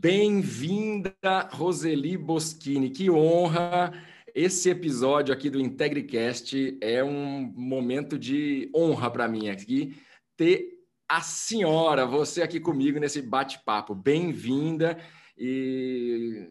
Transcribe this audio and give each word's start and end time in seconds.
Bem-vinda, 0.00 1.12
Roseli 1.50 2.16
Boschini. 2.16 2.88
Que 2.88 3.10
honra! 3.10 3.92
Esse 4.32 4.70
episódio 4.70 5.34
aqui 5.34 5.50
do 5.50 5.58
IntegriCast 5.58 6.78
é 6.80 7.02
um 7.02 7.52
momento 7.56 8.16
de 8.16 8.70
honra 8.72 9.10
para 9.10 9.26
mim 9.26 9.48
aqui 9.48 10.00
ter 10.36 10.68
a 11.08 11.20
senhora, 11.20 12.06
você 12.06 12.42
aqui 12.42 12.60
comigo 12.60 13.00
nesse 13.00 13.20
bate-papo. 13.20 13.92
Bem-vinda 13.92 14.96
e 15.36 16.48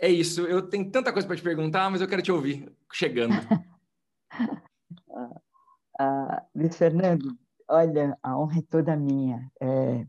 é 0.00 0.08
isso. 0.08 0.40
Eu 0.40 0.62
tenho 0.62 0.90
tanta 0.90 1.12
coisa 1.12 1.28
para 1.28 1.36
te 1.36 1.42
perguntar, 1.42 1.88
mas 1.88 2.00
eu 2.00 2.08
quero 2.08 2.22
te 2.22 2.32
ouvir 2.32 2.68
chegando. 2.92 3.34
ah, 6.00 6.42
Luiz 6.52 6.76
Fernando, 6.76 7.38
olha, 7.68 8.18
a 8.20 8.36
honra 8.36 8.58
é 8.58 8.62
toda 8.68 8.96
minha. 8.96 9.48
É 9.60 10.04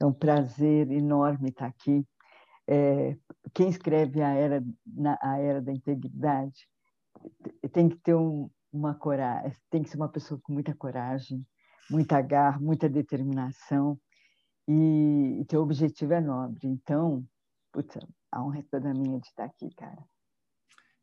é 0.00 0.06
um 0.06 0.12
prazer 0.12 0.90
enorme 0.90 1.50
estar 1.50 1.66
aqui. 1.66 2.06
É, 2.66 3.16
quem 3.54 3.68
escreve 3.68 4.22
a 4.22 4.30
era, 4.30 4.62
na, 4.86 5.18
a 5.22 5.38
era 5.38 5.60
da 5.60 5.72
integridade 5.72 6.68
tem 7.72 7.88
que 7.88 7.96
ter 7.96 8.14
um, 8.14 8.50
uma 8.72 8.94
coragem, 8.94 9.52
tem 9.70 9.82
que 9.82 9.88
ser 9.88 9.96
uma 9.96 10.08
pessoa 10.08 10.38
com 10.42 10.52
muita 10.52 10.74
coragem, 10.74 11.44
muita 11.90 12.20
garra, 12.20 12.60
muita 12.60 12.88
determinação 12.88 13.98
e, 14.68 15.40
e 15.40 15.44
teu 15.46 15.62
objetivo 15.62 16.12
é 16.12 16.20
nobre. 16.20 16.68
Então, 16.68 17.24
putz, 17.72 17.98
a 18.30 18.44
honra 18.44 18.58
é 18.58 18.64
toda 18.70 18.92
minha 18.92 19.18
de 19.18 19.26
estar 19.26 19.44
aqui, 19.44 19.70
cara. 19.74 20.04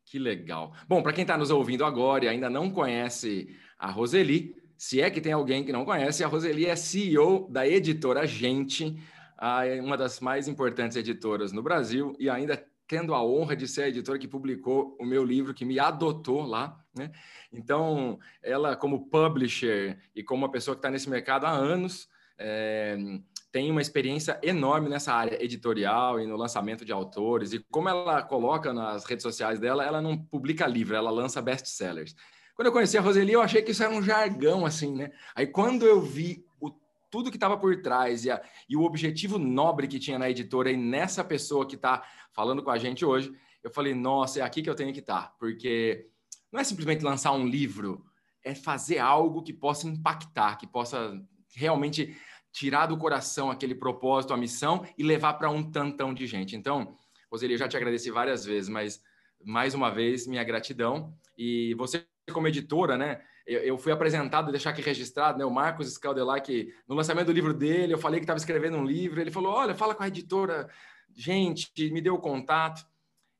Que 0.04 0.20
legal. 0.20 0.72
Bom, 0.88 1.02
para 1.02 1.12
quem 1.12 1.22
está 1.22 1.36
nos 1.36 1.50
ouvindo 1.50 1.84
agora 1.84 2.24
e 2.24 2.28
ainda 2.28 2.48
não 2.48 2.70
conhece 2.70 3.48
a 3.76 3.90
Roseli, 3.90 4.54
se 4.76 5.00
é 5.00 5.10
que 5.10 5.20
tem 5.20 5.32
alguém 5.32 5.64
que 5.64 5.72
não 5.72 5.84
conhece, 5.84 6.22
a 6.22 6.26
Roseli 6.26 6.66
é 6.66 6.76
CEO 6.76 7.48
da 7.50 7.66
editora 7.66 8.26
Gente, 8.26 8.96
uma 9.82 9.96
das 9.96 10.20
mais 10.20 10.48
importantes 10.48 10.96
editoras 10.96 11.52
no 11.52 11.62
Brasil, 11.62 12.14
e 12.18 12.28
ainda 12.28 12.62
tendo 12.86 13.14
a 13.14 13.24
honra 13.24 13.56
de 13.56 13.66
ser 13.66 13.82
a 13.82 13.88
editora 13.88 14.18
que 14.18 14.28
publicou 14.28 14.96
o 15.00 15.04
meu 15.04 15.24
livro, 15.24 15.54
que 15.54 15.64
me 15.64 15.78
adotou 15.78 16.42
lá. 16.42 16.78
Né? 16.94 17.10
Então, 17.52 18.18
ela, 18.42 18.76
como 18.76 19.08
publisher 19.08 19.98
e 20.14 20.22
como 20.22 20.44
uma 20.44 20.52
pessoa 20.52 20.74
que 20.74 20.78
está 20.78 20.90
nesse 20.90 21.10
mercado 21.10 21.46
há 21.46 21.50
anos, 21.50 22.08
é, 22.38 22.96
tem 23.50 23.70
uma 23.70 23.80
experiência 23.80 24.38
enorme 24.42 24.88
nessa 24.88 25.12
área 25.12 25.42
editorial 25.42 26.20
e 26.20 26.26
no 26.26 26.36
lançamento 26.36 26.84
de 26.84 26.92
autores. 26.92 27.52
E 27.52 27.58
como 27.70 27.88
ela 27.88 28.22
coloca 28.22 28.72
nas 28.72 29.04
redes 29.04 29.22
sociais 29.22 29.58
dela, 29.58 29.84
ela 29.84 30.00
não 30.00 30.16
publica 30.16 30.66
livro, 30.66 30.94
ela 30.94 31.10
lança 31.10 31.42
best-sellers. 31.42 32.14
Quando 32.56 32.68
eu 32.68 32.72
conheci 32.72 32.96
a 32.96 33.02
Roseli, 33.02 33.32
eu 33.32 33.42
achei 33.42 33.60
que 33.60 33.72
isso 33.72 33.84
era 33.84 33.92
um 33.92 34.02
jargão, 34.02 34.64
assim, 34.64 34.94
né? 34.94 35.12
Aí 35.34 35.46
quando 35.46 35.84
eu 35.84 36.00
vi 36.00 36.42
o, 36.58 36.70
tudo 37.10 37.30
que 37.30 37.36
estava 37.36 37.58
por 37.58 37.82
trás 37.82 38.24
e, 38.24 38.30
a, 38.30 38.42
e 38.66 38.74
o 38.74 38.82
objetivo 38.82 39.38
nobre 39.38 39.86
que 39.86 39.98
tinha 39.98 40.18
na 40.18 40.30
editora 40.30 40.70
e 40.70 40.76
nessa 40.76 41.22
pessoa 41.22 41.66
que 41.66 41.76
está 41.76 42.02
falando 42.32 42.62
com 42.62 42.70
a 42.70 42.78
gente 42.78 43.04
hoje, 43.04 43.30
eu 43.62 43.70
falei, 43.70 43.94
nossa, 43.94 44.40
é 44.40 44.42
aqui 44.42 44.62
que 44.62 44.70
eu 44.70 44.74
tenho 44.74 44.92
que 44.92 45.00
estar, 45.00 45.22
tá, 45.22 45.34
porque 45.38 46.08
não 46.50 46.58
é 46.58 46.64
simplesmente 46.64 47.04
lançar 47.04 47.32
um 47.32 47.46
livro, 47.46 48.02
é 48.42 48.54
fazer 48.54 48.98
algo 48.98 49.42
que 49.42 49.52
possa 49.52 49.86
impactar, 49.86 50.56
que 50.56 50.66
possa 50.66 51.20
realmente 51.54 52.16
tirar 52.52 52.86
do 52.86 52.96
coração 52.96 53.50
aquele 53.50 53.74
propósito, 53.74 54.32
a 54.32 54.36
missão 54.36 54.86
e 54.96 55.02
levar 55.02 55.34
para 55.34 55.50
um 55.50 55.70
tantão 55.70 56.14
de 56.14 56.26
gente. 56.26 56.56
Então, 56.56 56.96
Roseli, 57.30 57.52
eu 57.52 57.58
já 57.58 57.68
te 57.68 57.76
agradeci 57.76 58.10
várias 58.10 58.46
vezes, 58.46 58.70
mas 58.70 59.02
mais 59.44 59.74
uma 59.74 59.90
vez, 59.90 60.26
minha 60.26 60.42
gratidão. 60.42 61.14
E 61.36 61.74
você 61.74 62.06
como 62.32 62.48
editora, 62.48 62.96
né? 62.96 63.20
Eu, 63.46 63.60
eu 63.60 63.78
fui 63.78 63.92
apresentado, 63.92 64.50
deixar 64.50 64.70
aqui 64.70 64.82
registrado, 64.82 65.38
né? 65.38 65.44
O 65.44 65.50
Marcos 65.50 65.92
Scaldelac, 65.94 66.72
no 66.88 66.94
lançamento 66.94 67.26
do 67.26 67.32
livro 67.32 67.54
dele, 67.54 67.94
eu 67.94 67.98
falei 67.98 68.18
que 68.18 68.24
estava 68.24 68.38
escrevendo 68.38 68.76
um 68.76 68.84
livro, 68.84 69.20
ele 69.20 69.30
falou: 69.30 69.52
olha, 69.52 69.74
fala 69.74 69.94
com 69.94 70.02
a 70.02 70.08
editora, 70.08 70.68
gente, 71.14 71.70
me 71.92 72.00
deu 72.00 72.14
o 72.14 72.20
contato. 72.20 72.84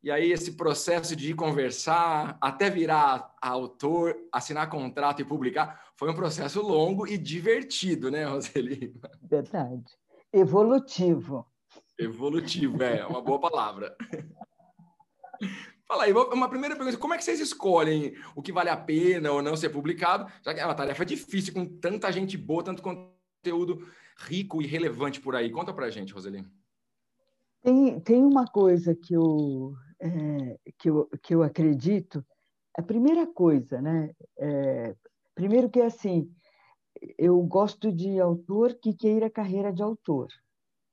E 0.02 0.10
aí, 0.10 0.30
esse 0.30 0.52
processo 0.52 1.16
de 1.16 1.34
conversar 1.34 2.38
até 2.40 2.70
virar 2.70 3.34
autor, 3.42 4.16
assinar 4.30 4.70
contrato 4.70 5.20
e 5.20 5.24
publicar, 5.24 5.82
foi 5.96 6.08
um 6.08 6.14
processo 6.14 6.62
longo 6.62 7.08
e 7.08 7.18
divertido, 7.18 8.08
né, 8.08 8.24
Roseli? 8.24 8.94
Verdade. 9.20 9.98
Evolutivo. 10.32 11.44
Evolutivo, 11.98 12.82
é 12.82 13.04
uma 13.04 13.20
boa 13.20 13.40
palavra. 13.40 13.96
Fala 15.86 16.04
aí, 16.04 16.12
uma 16.12 16.48
primeira 16.48 16.74
pergunta: 16.74 16.98
como 16.98 17.14
é 17.14 17.18
que 17.18 17.24
vocês 17.24 17.40
escolhem 17.40 18.14
o 18.34 18.42
que 18.42 18.52
vale 18.52 18.68
a 18.68 18.76
pena 18.76 19.30
ou 19.30 19.40
não 19.40 19.56
ser 19.56 19.70
publicado? 19.70 20.30
Já 20.42 20.52
que 20.52 20.60
é 20.60 20.64
uma 20.64 20.74
tarefa 20.74 21.04
difícil, 21.04 21.54
com 21.54 21.64
tanta 21.64 22.10
gente 22.10 22.36
boa, 22.36 22.64
tanto 22.64 22.82
conteúdo 22.82 23.86
rico 24.18 24.60
e 24.60 24.66
relevante 24.66 25.20
por 25.20 25.36
aí. 25.36 25.50
Conta 25.50 25.72
pra 25.72 25.90
gente, 25.90 26.12
Roseli. 26.12 26.44
Tem, 27.62 28.00
tem 28.00 28.24
uma 28.24 28.46
coisa 28.46 28.94
que 28.94 29.14
eu, 29.14 29.74
é, 30.00 30.58
que, 30.78 30.90
eu, 30.90 31.08
que 31.22 31.34
eu 31.34 31.42
acredito. 31.42 32.24
A 32.76 32.82
primeira 32.82 33.26
coisa, 33.26 33.80
né? 33.80 34.10
É, 34.38 34.94
primeiro 35.34 35.70
que 35.70 35.80
é 35.80 35.86
assim, 35.86 36.28
eu 37.16 37.40
gosto 37.42 37.92
de 37.92 38.20
autor 38.20 38.74
que 38.74 38.92
queira 38.92 39.30
carreira 39.30 39.72
de 39.72 39.82
autor 39.82 40.28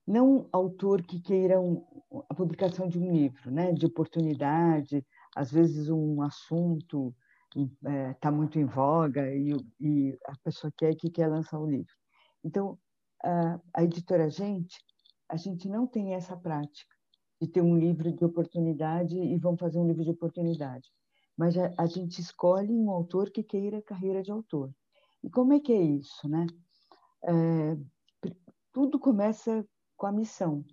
não 0.06 0.48
autor 0.52 1.02
que 1.02 1.20
queira 1.20 1.60
um, 1.60 1.84
a 2.30 2.34
publicação 2.34 2.88
de 2.88 3.00
um 3.00 3.12
livro, 3.12 3.50
né, 3.50 3.72
de 3.72 3.86
oportunidade, 3.86 5.06
às 5.36 5.52
vezes 5.52 5.90
um 5.90 6.22
assunto 6.22 7.14
está 7.56 7.92
é, 7.92 8.14
tá 8.16 8.32
muito 8.32 8.58
em 8.60 8.66
voga 8.66 9.34
e, 9.34 9.52
e, 9.80 10.18
a 10.26 10.34
pessoa 10.44 10.72
quer 10.76 10.96
que 10.96 11.10
quer 11.10 11.28
lançar 11.28 11.60
um 11.60 11.70
livro. 11.70 11.94
Então, 12.44 12.78
a, 13.24 13.60
a 13.76 13.84
editora 13.84 14.30
Gente, 14.30 14.78
a 15.30 15.36
gente 15.36 15.70
não 15.70 15.88
tem 15.88 16.14
essa 16.14 16.36
prática 16.36 16.94
de 17.42 17.48
ter 17.48 17.62
um 17.62 17.78
livro 17.78 18.12
de 18.12 18.26
oportunidade 18.26 19.18
e 19.18 19.38
vamos 19.38 19.60
fazer 19.60 19.80
um 19.80 19.88
livro 19.88 20.04
de 20.04 20.12
oportunidade. 20.12 20.90
Mas 21.38 21.58
a, 21.58 21.74
a 21.78 21.86
gente 21.86 22.20
escolhe 22.20 22.72
um 22.72 22.90
autor 22.90 23.32
que 23.32 23.44
queira 23.44 23.82
carreira 23.82 24.22
de 24.22 24.32
autor. 24.32 24.72
E 25.24 25.30
como 25.30 25.54
é 25.54 25.60
que 25.60 25.72
é 25.72 25.82
isso, 25.82 26.28
né? 26.28 26.46
É, 27.24 27.78
tudo 28.72 29.00
começa 29.00 29.66
com 29.96 30.06
a 30.06 30.12
missão. 30.12 30.64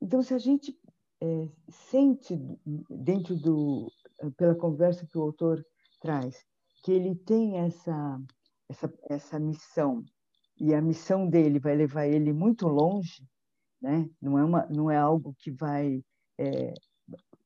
Então, 0.00 0.22
se 0.22 0.34
a 0.34 0.38
gente 0.38 0.76
é, 1.20 1.48
sente 1.68 2.38
dentro 2.88 3.36
do 3.36 3.90
pela 4.36 4.54
conversa 4.54 5.06
que 5.06 5.18
o 5.18 5.22
autor 5.22 5.64
traz 6.00 6.44
que 6.82 6.92
ele 6.92 7.14
tem 7.14 7.58
essa 7.58 8.20
essa 8.68 8.92
essa 9.08 9.38
missão 9.38 10.04
e 10.60 10.74
a 10.74 10.82
missão 10.82 11.28
dele 11.28 11.58
vai 11.58 11.74
levar 11.76 12.06
ele 12.06 12.32
muito 12.32 12.66
longe, 12.68 13.22
né? 13.80 14.08
Não 14.20 14.38
é 14.38 14.44
uma 14.44 14.66
não 14.66 14.90
é 14.90 14.96
algo 14.96 15.34
que 15.38 15.50
vai 15.50 16.02
é, 16.38 16.74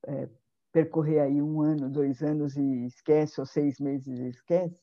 é, 0.06 0.28
percorrer 0.72 1.20
aí 1.20 1.40
um 1.42 1.60
ano, 1.60 1.90
dois 1.90 2.22
anos 2.22 2.56
e 2.56 2.86
esquece 2.86 3.40
ou 3.40 3.46
seis 3.46 3.78
meses 3.78 4.18
e 4.18 4.28
esquece. 4.28 4.80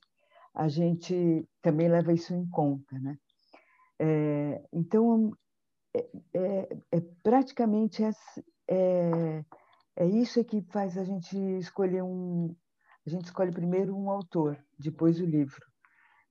A 0.54 0.68
gente 0.68 1.48
também 1.62 1.90
leva 1.90 2.14
isso 2.14 2.34
em 2.34 2.48
conta, 2.50 2.98
né? 3.00 3.18
É, 4.00 4.64
então 4.74 5.32
é, 5.96 6.10
é, 6.34 6.78
é 6.92 7.02
praticamente 7.24 8.04
é, 8.04 8.12
é, 8.68 9.46
é 9.96 10.06
isso 10.06 10.44
que 10.44 10.62
faz 10.62 10.98
a 10.98 11.04
gente 11.04 11.36
escolher 11.58 12.04
um. 12.04 12.56
A 13.06 13.10
gente 13.10 13.26
escolhe 13.26 13.52
primeiro 13.52 13.96
um 13.96 14.10
autor, 14.10 14.58
depois 14.78 15.20
o 15.20 15.26
livro, 15.26 15.66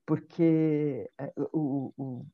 porque 0.06 1.10
é, 1.18 1.32
o, 1.52 1.92
o 1.96 2.26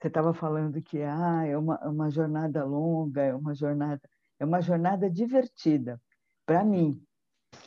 você 0.00 0.08
estava 0.08 0.34
falando 0.34 0.80
que 0.82 1.00
ah, 1.02 1.44
é 1.46 1.56
uma, 1.56 1.78
uma 1.88 2.10
jornada 2.10 2.64
longa, 2.64 3.22
é 3.22 3.34
uma 3.34 3.54
jornada, 3.54 4.00
é 4.38 4.44
uma 4.44 4.60
jornada 4.60 5.10
divertida 5.10 6.00
para 6.44 6.62
mim. 6.62 7.02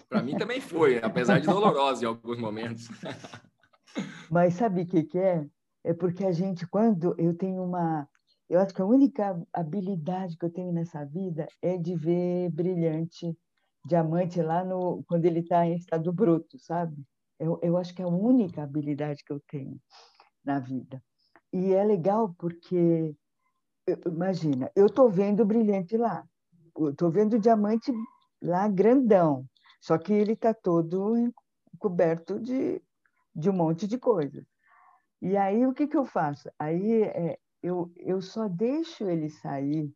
Para 0.07 0.21
mim 0.21 0.37
também 0.37 0.61
foi, 0.61 0.99
apesar 0.99 1.39
de 1.39 1.47
dolorosa 1.47 2.03
em 2.03 2.07
alguns 2.07 2.39
momentos. 2.39 2.87
Mas 4.29 4.53
sabe 4.53 4.83
o 4.83 4.85
que, 4.85 5.03
que 5.03 5.17
é? 5.17 5.45
É 5.83 5.93
porque 5.93 6.23
a 6.23 6.31
gente, 6.31 6.67
quando 6.67 7.15
eu 7.17 7.33
tenho 7.35 7.63
uma, 7.63 8.07
eu 8.49 8.59
acho 8.59 8.73
que 8.73 8.81
a 8.81 8.85
única 8.85 9.41
habilidade 9.53 10.37
que 10.37 10.45
eu 10.45 10.49
tenho 10.51 10.73
nessa 10.73 11.05
vida 11.05 11.47
é 11.61 11.77
de 11.77 11.95
ver 11.95 12.49
brilhante 12.51 13.37
diamante 13.85 14.41
lá 14.41 14.63
no 14.63 15.03
quando 15.07 15.25
ele 15.25 15.39
está 15.39 15.65
em 15.65 15.75
estado 15.75 16.11
bruto, 16.11 16.57
sabe? 16.59 17.03
Eu, 17.39 17.59
eu 17.61 17.77
acho 17.77 17.93
que 17.95 18.01
é 18.01 18.05
a 18.05 18.09
única 18.09 18.63
habilidade 18.63 19.23
que 19.23 19.31
eu 19.31 19.39
tenho. 19.47 19.79
na 20.43 20.59
vida. 20.59 21.03
E 21.53 21.73
é 21.73 21.83
legal 21.83 22.33
porque, 22.37 23.15
imagina, 24.05 24.71
eu 24.75 24.87
estou 24.87 25.09
vendo 25.09 25.45
brilhante 25.45 25.97
lá, 25.97 26.23
estou 26.89 27.09
vendo 27.11 27.39
diamante 27.39 27.91
lá 28.41 28.67
grandão, 28.67 29.45
só 29.81 29.97
que 29.97 30.13
ele 30.13 30.33
está 30.33 30.53
todo 30.53 31.31
coberto 31.79 32.39
de, 32.39 32.81
de 33.35 33.49
um 33.49 33.53
monte 33.53 33.87
de 33.87 33.97
coisas. 33.97 34.45
E 35.21 35.35
aí, 35.37 35.65
o 35.65 35.73
que, 35.73 35.87
que 35.87 35.97
eu 35.97 36.05
faço? 36.05 36.49
Aí 36.57 37.03
é, 37.03 37.37
eu, 37.61 37.91
eu 37.97 38.21
só 38.21 38.47
deixo 38.47 39.09
ele 39.09 39.29
sair 39.29 39.93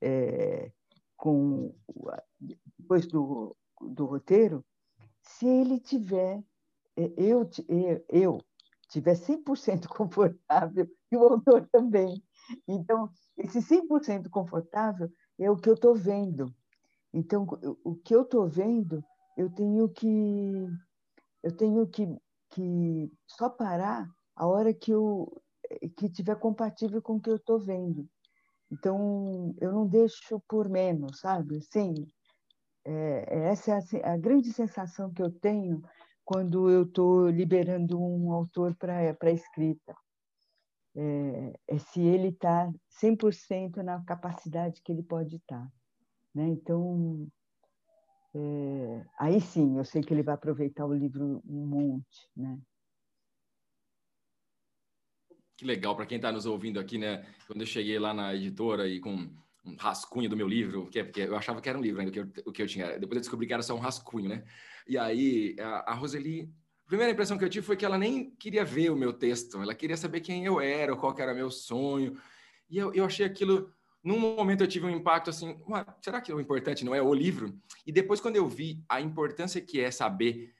é, 0.00 0.70
com 1.16 1.74
depois 2.40 3.06
do, 3.06 3.56
do 3.80 4.06
roteiro 4.06 4.64
se 5.22 5.46
ele 5.46 5.78
tiver 5.78 6.42
é, 6.96 7.12
eu, 7.16 7.48
eu 8.08 8.38
tiver 8.88 9.14
100% 9.14 9.86
confortável 9.88 10.88
e 11.10 11.16
o 11.16 11.24
autor 11.24 11.68
também. 11.70 12.22
Então, 12.66 13.10
esse 13.38 13.60
100% 13.60 14.28
confortável 14.28 15.10
é 15.38 15.50
o 15.50 15.56
que 15.56 15.68
eu 15.68 15.74
estou 15.74 15.94
vendo. 15.94 16.52
Então, 17.12 17.46
o 17.84 17.94
que 17.96 18.14
eu 18.14 18.22
estou 18.22 18.46
vendo, 18.48 19.02
eu 19.36 19.50
tenho 19.50 19.88
que 19.88 20.68
eu 21.42 21.56
tenho 21.56 21.86
que, 21.86 22.06
que 22.50 23.10
só 23.26 23.48
parar 23.48 24.06
a 24.36 24.46
hora 24.46 24.74
que 24.74 24.90
eu 24.90 25.40
que 25.96 26.08
tiver 26.10 26.36
compatível 26.36 27.00
com 27.00 27.16
o 27.16 27.20
que 27.20 27.30
eu 27.30 27.36
estou 27.36 27.58
vendo. 27.58 28.08
Então, 28.70 29.54
eu 29.60 29.72
não 29.72 29.86
deixo 29.86 30.40
por 30.48 30.68
menos, 30.68 31.20
sabe? 31.20 31.60
Sim, 31.62 31.94
é, 32.84 33.24
é 33.28 33.38
essa 33.50 33.72
é 33.72 34.04
a, 34.04 34.14
a, 34.14 34.16
grande 34.16 34.52
sensação 34.52 35.12
que 35.12 35.22
eu 35.22 35.30
tenho 35.30 35.82
quando 36.24 36.70
eu 36.70 36.84
estou 36.84 37.28
liberando 37.28 38.00
um 38.00 38.32
autor 38.32 38.76
para 38.76 39.16
a 39.20 39.30
escrita. 39.30 39.94
É, 40.94 41.52
é, 41.68 41.78
se 41.78 42.00
ele 42.00 42.28
está 42.28 42.68
100% 43.00 43.76
na 43.82 44.02
capacidade 44.04 44.82
que 44.82 44.92
ele 44.92 45.02
pode 45.02 45.36
estar. 45.36 45.64
Tá, 45.64 45.72
né? 46.34 46.48
Então, 46.48 47.28
é, 48.34 49.06
aí 49.18 49.40
sim, 49.40 49.78
eu 49.78 49.84
sei 49.84 50.02
que 50.02 50.12
ele 50.14 50.22
vai 50.22 50.34
aproveitar 50.34 50.86
o 50.86 50.94
livro 50.94 51.42
um 51.44 51.66
monte. 51.66 52.28
Né? 52.36 52.58
Que 55.60 55.66
legal, 55.66 55.94
para 55.94 56.06
quem 56.06 56.16
está 56.16 56.32
nos 56.32 56.46
ouvindo 56.46 56.80
aqui, 56.80 56.96
né? 56.96 57.22
Quando 57.46 57.60
eu 57.60 57.66
cheguei 57.66 57.98
lá 57.98 58.14
na 58.14 58.34
editora 58.34 58.88
e 58.88 58.98
com 58.98 59.28
um 59.62 59.76
rascunho 59.78 60.26
do 60.26 60.34
meu 60.34 60.48
livro, 60.48 60.86
que, 60.86 61.00
é, 61.00 61.04
porque 61.04 61.20
eu 61.20 61.36
achava 61.36 61.60
que 61.60 61.68
era 61.68 61.76
um 61.76 61.82
livro 61.82 62.00
ainda, 62.00 62.10
o 62.10 62.14
que 62.14 62.40
eu, 62.46 62.52
que 62.52 62.62
eu 62.62 62.66
tinha. 62.66 62.98
Depois 62.98 63.16
eu 63.16 63.20
descobri 63.20 63.46
que 63.46 63.52
era 63.52 63.62
só 63.62 63.74
um 63.74 63.78
rascunho, 63.78 64.26
né? 64.26 64.42
E 64.88 64.96
aí 64.96 65.54
a, 65.60 65.90
a 65.90 65.94
Roseli, 65.94 66.50
a 66.86 66.88
primeira 66.88 67.12
impressão 67.12 67.36
que 67.36 67.44
eu 67.44 67.48
tive 67.50 67.66
foi 67.66 67.76
que 67.76 67.84
ela 67.84 67.98
nem 67.98 68.30
queria 68.36 68.64
ver 68.64 68.88
o 68.88 68.96
meu 68.96 69.12
texto, 69.12 69.60
ela 69.60 69.74
queria 69.74 69.98
saber 69.98 70.22
quem 70.22 70.46
eu 70.46 70.62
era, 70.62 70.96
qual 70.96 71.14
era 71.18 71.34
meu 71.34 71.50
sonho. 71.50 72.18
E 72.70 72.78
eu, 72.78 72.94
eu 72.94 73.04
achei 73.04 73.26
aquilo. 73.26 73.70
Num 74.02 74.18
momento 74.18 74.62
eu 74.62 74.66
tive 74.66 74.86
um 74.86 74.90
impacto 74.90 75.28
assim, 75.28 75.60
será 76.02 76.22
que 76.22 76.32
o 76.32 76.40
importante 76.40 76.86
não 76.86 76.94
é 76.94 77.02
o 77.02 77.12
livro? 77.12 77.54
E 77.86 77.92
depois, 77.92 78.18
quando 78.18 78.36
eu 78.36 78.48
vi 78.48 78.82
a 78.88 78.98
importância 78.98 79.60
que 79.60 79.78
é 79.78 79.90
saber 79.90 80.54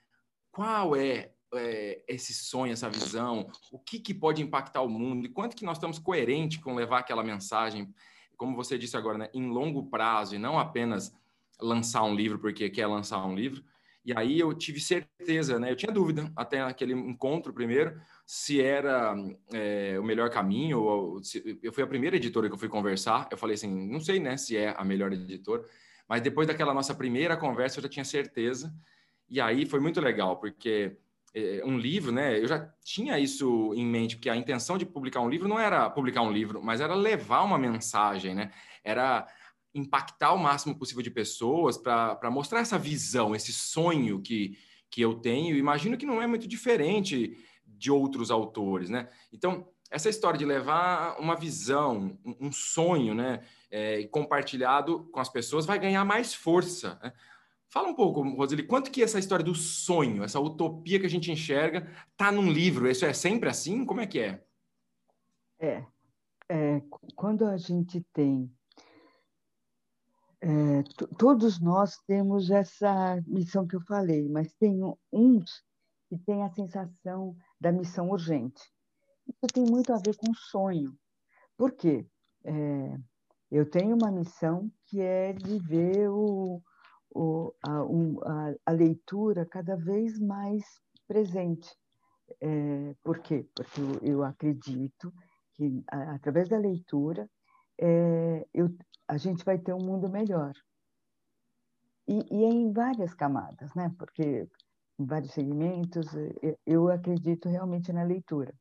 qual 0.51 0.95
é 0.95 1.31
é, 1.53 2.01
esse 2.07 2.33
sonho, 2.33 2.73
essa 2.73 2.89
visão, 2.89 3.49
o 3.71 3.79
que, 3.79 3.99
que 3.99 4.13
pode 4.13 4.41
impactar 4.41 4.81
o 4.81 4.89
mundo 4.89 5.25
e 5.25 5.29
quanto 5.29 5.55
que 5.55 5.65
nós 5.65 5.77
estamos 5.77 5.99
coerentes 5.99 6.61
com 6.61 6.73
levar 6.73 6.99
aquela 6.99 7.23
mensagem, 7.23 7.93
como 8.37 8.55
você 8.55 8.77
disse 8.77 8.97
agora, 8.97 9.17
né, 9.17 9.29
em 9.33 9.47
longo 9.49 9.89
prazo 9.89 10.35
e 10.35 10.39
não 10.39 10.57
apenas 10.57 11.13
lançar 11.59 12.03
um 12.03 12.15
livro 12.15 12.39
porque 12.39 12.69
quer 12.69 12.87
lançar 12.87 13.23
um 13.25 13.35
livro. 13.35 13.63
E 14.03 14.17
aí 14.17 14.39
eu 14.39 14.51
tive 14.53 14.79
certeza, 14.79 15.59
né? 15.59 15.69
Eu 15.71 15.75
tinha 15.75 15.91
dúvida 15.91 16.31
até 16.35 16.59
naquele 16.59 16.91
encontro 16.91 17.53
primeiro 17.53 18.01
se 18.25 18.59
era 18.59 19.15
é, 19.53 19.95
o 19.99 20.03
melhor 20.03 20.31
caminho. 20.31 20.79
Ou, 20.79 21.23
se, 21.23 21.59
eu 21.61 21.71
fui 21.71 21.83
a 21.83 21.87
primeira 21.87 22.15
editora 22.15 22.47
que 22.47 22.53
eu 22.55 22.57
fui 22.57 22.67
conversar. 22.67 23.27
Eu 23.29 23.37
falei 23.37 23.53
assim, 23.53 23.69
não 23.69 23.99
sei, 23.99 24.19
né, 24.19 24.37
se 24.37 24.57
é 24.57 24.73
a 24.75 24.83
melhor 24.83 25.13
editora. 25.13 25.63
Mas 26.09 26.21
depois 26.21 26.47
daquela 26.47 26.73
nossa 26.73 26.95
primeira 26.95 27.37
conversa 27.37 27.77
eu 27.77 27.83
já 27.83 27.89
tinha 27.89 28.03
certeza. 28.03 28.73
E 29.29 29.39
aí 29.39 29.67
foi 29.67 29.79
muito 29.79 30.01
legal 30.01 30.37
porque 30.37 30.97
um 31.63 31.77
livro, 31.77 32.11
né? 32.11 32.37
Eu 32.37 32.47
já 32.47 32.59
tinha 32.83 33.17
isso 33.17 33.73
em 33.73 33.85
mente, 33.85 34.15
porque 34.15 34.29
a 34.29 34.35
intenção 34.35 34.77
de 34.77 34.85
publicar 34.85 35.21
um 35.21 35.29
livro 35.29 35.47
não 35.47 35.59
era 35.59 35.89
publicar 35.89 36.21
um 36.21 36.31
livro, 36.31 36.61
mas 36.61 36.81
era 36.81 36.93
levar 36.93 37.43
uma 37.43 37.57
mensagem, 37.57 38.35
né? 38.35 38.51
Era 38.83 39.27
impactar 39.73 40.33
o 40.33 40.37
máximo 40.37 40.77
possível 40.77 41.01
de 41.01 41.09
pessoas 41.09 41.77
para 41.77 42.29
mostrar 42.29 42.59
essa 42.59 42.77
visão, 42.77 43.33
esse 43.33 43.53
sonho 43.53 44.21
que, 44.21 44.57
que 44.89 45.01
eu 45.01 45.15
tenho. 45.15 45.55
Imagino 45.55 45.97
que 45.97 46.05
não 46.05 46.21
é 46.21 46.27
muito 46.27 46.47
diferente 46.47 47.37
de 47.65 47.89
outros 47.89 48.29
autores, 48.29 48.89
né? 48.89 49.09
Então, 49.31 49.67
essa 49.89 50.09
história 50.09 50.37
de 50.37 50.45
levar 50.45 51.17
uma 51.19 51.35
visão, 51.35 52.17
um 52.39 52.51
sonho, 52.51 53.13
né? 53.13 53.41
É, 53.69 54.03
compartilhado 54.07 55.09
com 55.11 55.19
as 55.19 55.29
pessoas 55.29 55.65
vai 55.65 55.79
ganhar 55.79 56.03
mais 56.03 56.33
força. 56.33 56.99
Né? 57.01 57.13
Fala 57.71 57.87
um 57.87 57.95
pouco, 57.95 58.21
Roseli, 58.21 58.63
quanto 58.63 58.91
que 58.91 59.01
essa 59.01 59.17
história 59.17 59.45
do 59.45 59.55
sonho, 59.55 60.23
essa 60.23 60.39
utopia 60.39 60.99
que 60.99 61.05
a 61.05 61.09
gente 61.09 61.31
enxerga, 61.31 61.89
tá 62.17 62.29
num 62.29 62.51
livro? 62.51 62.89
Isso 62.89 63.05
é 63.05 63.13
sempre 63.13 63.47
assim? 63.47 63.85
Como 63.85 64.01
é 64.01 64.07
que 64.07 64.19
é? 64.19 64.43
É, 65.57 65.85
é 66.49 66.81
quando 67.15 67.45
a 67.45 67.55
gente 67.57 68.05
tem 68.13 68.51
é, 70.41 70.83
todos 71.19 71.61
nós 71.61 71.97
temos 72.07 72.49
essa 72.49 73.21
missão 73.27 73.67
que 73.67 73.75
eu 73.75 73.81
falei, 73.81 74.27
mas 74.27 74.51
tem 74.53 74.81
uns 75.13 75.63
que 76.09 76.17
têm 76.17 76.43
a 76.43 76.49
sensação 76.49 77.37
da 77.59 77.71
missão 77.71 78.09
urgente. 78.09 78.61
Isso 79.27 79.47
tem 79.53 79.63
muito 79.63 79.93
a 79.93 79.97
ver 79.97 80.17
com 80.17 80.33
sonho. 80.33 80.97
Por 81.55 81.71
quê? 81.71 82.07
É, 82.43 82.97
eu 83.51 83.69
tenho 83.69 83.95
uma 83.95 84.11
missão 84.11 84.69
que 84.87 84.99
é 84.99 85.31
de 85.31 85.59
ver 85.59 86.09
o, 86.09 86.59
o, 87.13 87.53
a, 87.63 87.83
um, 87.83 88.19
a, 88.23 88.53
a, 88.65 88.71
leitura 88.71 89.45
cada 89.45 89.75
vez 89.75 90.19
mais 90.19 90.63
presente. 91.07 91.69
É, 92.39 92.95
por 93.03 93.19
quê? 93.19 93.47
Porque 93.55 93.81
eu, 93.81 93.99
eu 94.01 94.23
acredito 94.23 95.13
que, 95.53 95.83
a, 95.91 96.15
através 96.15 96.49
da 96.49 96.57
leitura, 96.57 97.29
é, 97.79 98.47
eu, 98.53 98.69
a 99.07 99.17
gente 99.17 99.43
vai 99.43 99.57
ter 99.57 99.73
um 99.73 99.83
mundo 99.83 100.09
melhor. 100.09 100.53
E, 102.07 102.25
e 102.31 102.43
é 102.43 102.49
em 102.49 102.71
várias 102.71 103.13
camadas, 103.13 103.73
né? 103.75 103.93
porque 103.97 104.47
em 104.99 105.05
vários 105.05 105.31
segmentos, 105.33 106.07
eu 106.65 106.89
acredito 106.89 107.49
realmente 107.49 107.91
na 107.91 108.03
leitura. 108.03 108.53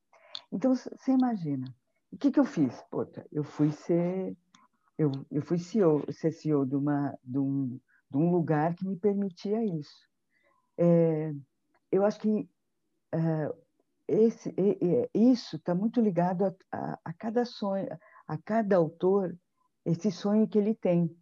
Então, 0.50 0.74
você 0.74 1.12
imagina, 1.12 1.66
o 2.12 2.16
que, 2.16 2.30
que 2.30 2.40
eu 2.40 2.44
fiz? 2.44 2.82
Puta, 2.90 3.26
eu 3.30 3.44
fui 3.44 3.70
ser 3.70 4.36
eu, 5.00 5.10
eu 5.30 5.40
fui 5.40 5.58
CEO, 5.58 6.04
CEO 6.12 6.66
de, 6.66 6.76
uma, 6.76 7.18
de, 7.24 7.38
um, 7.38 7.80
de 8.10 8.16
um 8.16 8.30
lugar 8.30 8.74
que 8.74 8.86
me 8.86 8.96
permitia 8.96 9.64
isso. 9.64 10.08
É, 10.78 11.32
eu 11.92 12.04
acho 12.04 12.18
que 12.20 12.48
é, 13.12 13.52
esse, 14.08 14.54
isso 15.14 15.56
está 15.56 15.74
muito 15.74 16.00
ligado 16.00 16.44
a, 16.44 16.54
a, 16.72 16.98
a, 17.04 17.12
cada 17.12 17.44
sonho, 17.44 17.88
a 18.26 18.38
cada 18.38 18.76
autor, 18.76 19.36
esse 19.84 20.10
sonho 20.10 20.48
que 20.48 20.58
ele 20.58 20.74
tem 20.74 21.14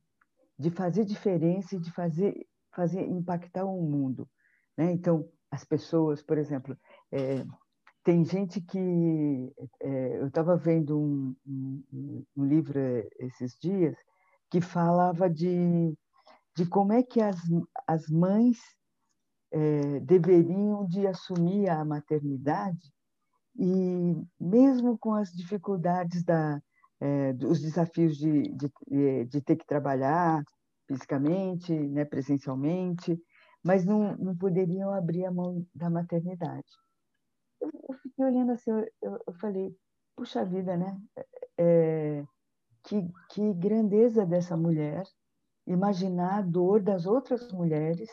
de 0.58 0.70
fazer 0.70 1.04
diferença 1.04 1.76
e 1.76 1.78
de 1.78 1.90
fazer, 1.92 2.46
fazer 2.74 3.02
impactar 3.02 3.64
o 3.64 3.82
mundo. 3.82 4.28
Né? 4.76 4.92
Então, 4.92 5.28
as 5.50 5.64
pessoas, 5.64 6.22
por 6.22 6.38
exemplo, 6.38 6.76
é, 7.12 7.44
tem 8.04 8.24
gente 8.24 8.60
que. 8.60 9.52
É, 9.80 10.20
eu 10.20 10.28
estava 10.28 10.56
vendo 10.56 10.98
um, 10.98 11.36
um, 11.46 12.24
um 12.36 12.44
livro 12.46 12.78
esses 13.18 13.58
dias 13.58 13.94
que 14.50 14.60
falava 14.60 15.28
de 15.28 15.94
de 16.58 16.66
como 16.66 16.92
é 16.92 17.04
que 17.04 17.20
as, 17.20 17.36
as 17.86 18.08
mães 18.08 18.58
é, 19.52 20.00
deveriam 20.00 20.84
de 20.86 21.06
assumir 21.06 21.70
a 21.70 21.84
maternidade 21.84 22.92
e 23.56 24.16
mesmo 24.40 24.98
com 24.98 25.14
as 25.14 25.30
dificuldades 25.30 26.24
da 26.24 26.60
é, 27.00 27.30
os 27.46 27.60
desafios 27.60 28.16
de, 28.16 28.42
de, 28.56 29.24
de, 29.26 29.40
ter 29.40 29.54
que 29.54 29.64
trabalhar 29.64 30.42
fisicamente, 30.88 31.72
né, 31.72 32.04
presencialmente, 32.04 33.16
mas 33.62 33.84
não, 33.84 34.16
não 34.16 34.36
poderiam 34.36 34.92
abrir 34.92 35.24
a 35.26 35.30
mão 35.30 35.64
da 35.72 35.88
maternidade. 35.88 36.66
Eu, 37.60 37.70
eu 37.88 37.94
fiquei 37.98 38.24
olhando 38.24 38.50
assim, 38.50 38.72
eu, 39.00 39.16
eu, 39.28 39.34
falei, 39.34 39.72
puxa 40.16 40.44
vida, 40.44 40.76
né? 40.76 41.00
É, 41.56 42.24
que, 42.82 43.08
que 43.30 43.54
grandeza 43.54 44.26
dessa 44.26 44.56
mulher 44.56 45.04
imaginar 45.68 46.38
a 46.38 46.42
dor 46.42 46.82
das 46.82 47.06
outras 47.06 47.52
mulheres 47.52 48.08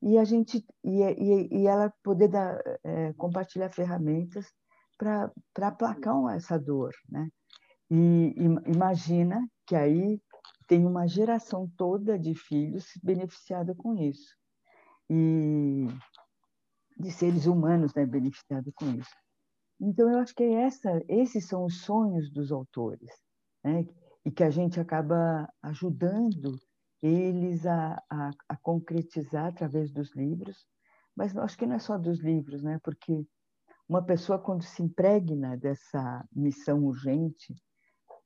e 0.00 0.18
a 0.18 0.24
gente 0.24 0.64
e, 0.84 1.00
e, 1.02 1.48
e 1.60 1.66
ela 1.66 1.92
poder 2.02 2.28
dar, 2.28 2.60
é, 2.84 3.12
compartilhar 3.14 3.68
ferramentas 3.70 4.46
para 4.98 5.32
aplacar 5.68 6.34
essa 6.34 6.58
dor, 6.58 6.92
né? 7.08 7.28
E, 7.90 8.34
e 8.36 8.72
imagina 8.72 9.48
que 9.66 9.74
aí 9.74 10.20
tem 10.66 10.86
uma 10.86 11.06
geração 11.06 11.70
toda 11.76 12.18
de 12.18 12.34
filhos 12.34 12.86
beneficiada 13.02 13.74
com 13.74 13.96
isso 13.96 14.36
e 15.10 15.86
de 16.98 17.10
seres 17.10 17.46
humanos 17.46 17.92
né, 17.94 18.06
beneficiados 18.06 18.72
com 18.74 18.86
isso. 18.86 19.14
Então, 19.80 20.10
eu 20.10 20.18
acho 20.20 20.34
que 20.34 20.42
é 20.42 20.62
essa, 20.62 21.02
esses 21.08 21.46
são 21.46 21.64
os 21.64 21.82
sonhos 21.82 22.30
dos 22.30 22.52
autores, 22.52 23.10
né? 23.64 23.84
e 24.24 24.30
que 24.30 24.44
a 24.44 24.50
gente 24.50 24.78
acaba 24.78 25.48
ajudando 25.60 26.56
eles 27.02 27.66
a, 27.66 28.02
a, 28.08 28.30
a 28.48 28.56
concretizar 28.56 29.46
através 29.46 29.90
dos 29.90 30.14
livros, 30.14 30.66
mas 31.16 31.36
acho 31.36 31.58
que 31.58 31.66
não 31.66 31.76
é 31.76 31.78
só 31.78 31.98
dos 31.98 32.20
livros, 32.20 32.62
né? 32.62 32.78
porque 32.82 33.26
uma 33.88 34.02
pessoa, 34.02 34.38
quando 34.38 34.62
se 34.62 34.82
impregna 34.82 35.56
dessa 35.56 36.24
missão 36.32 36.84
urgente, 36.84 37.54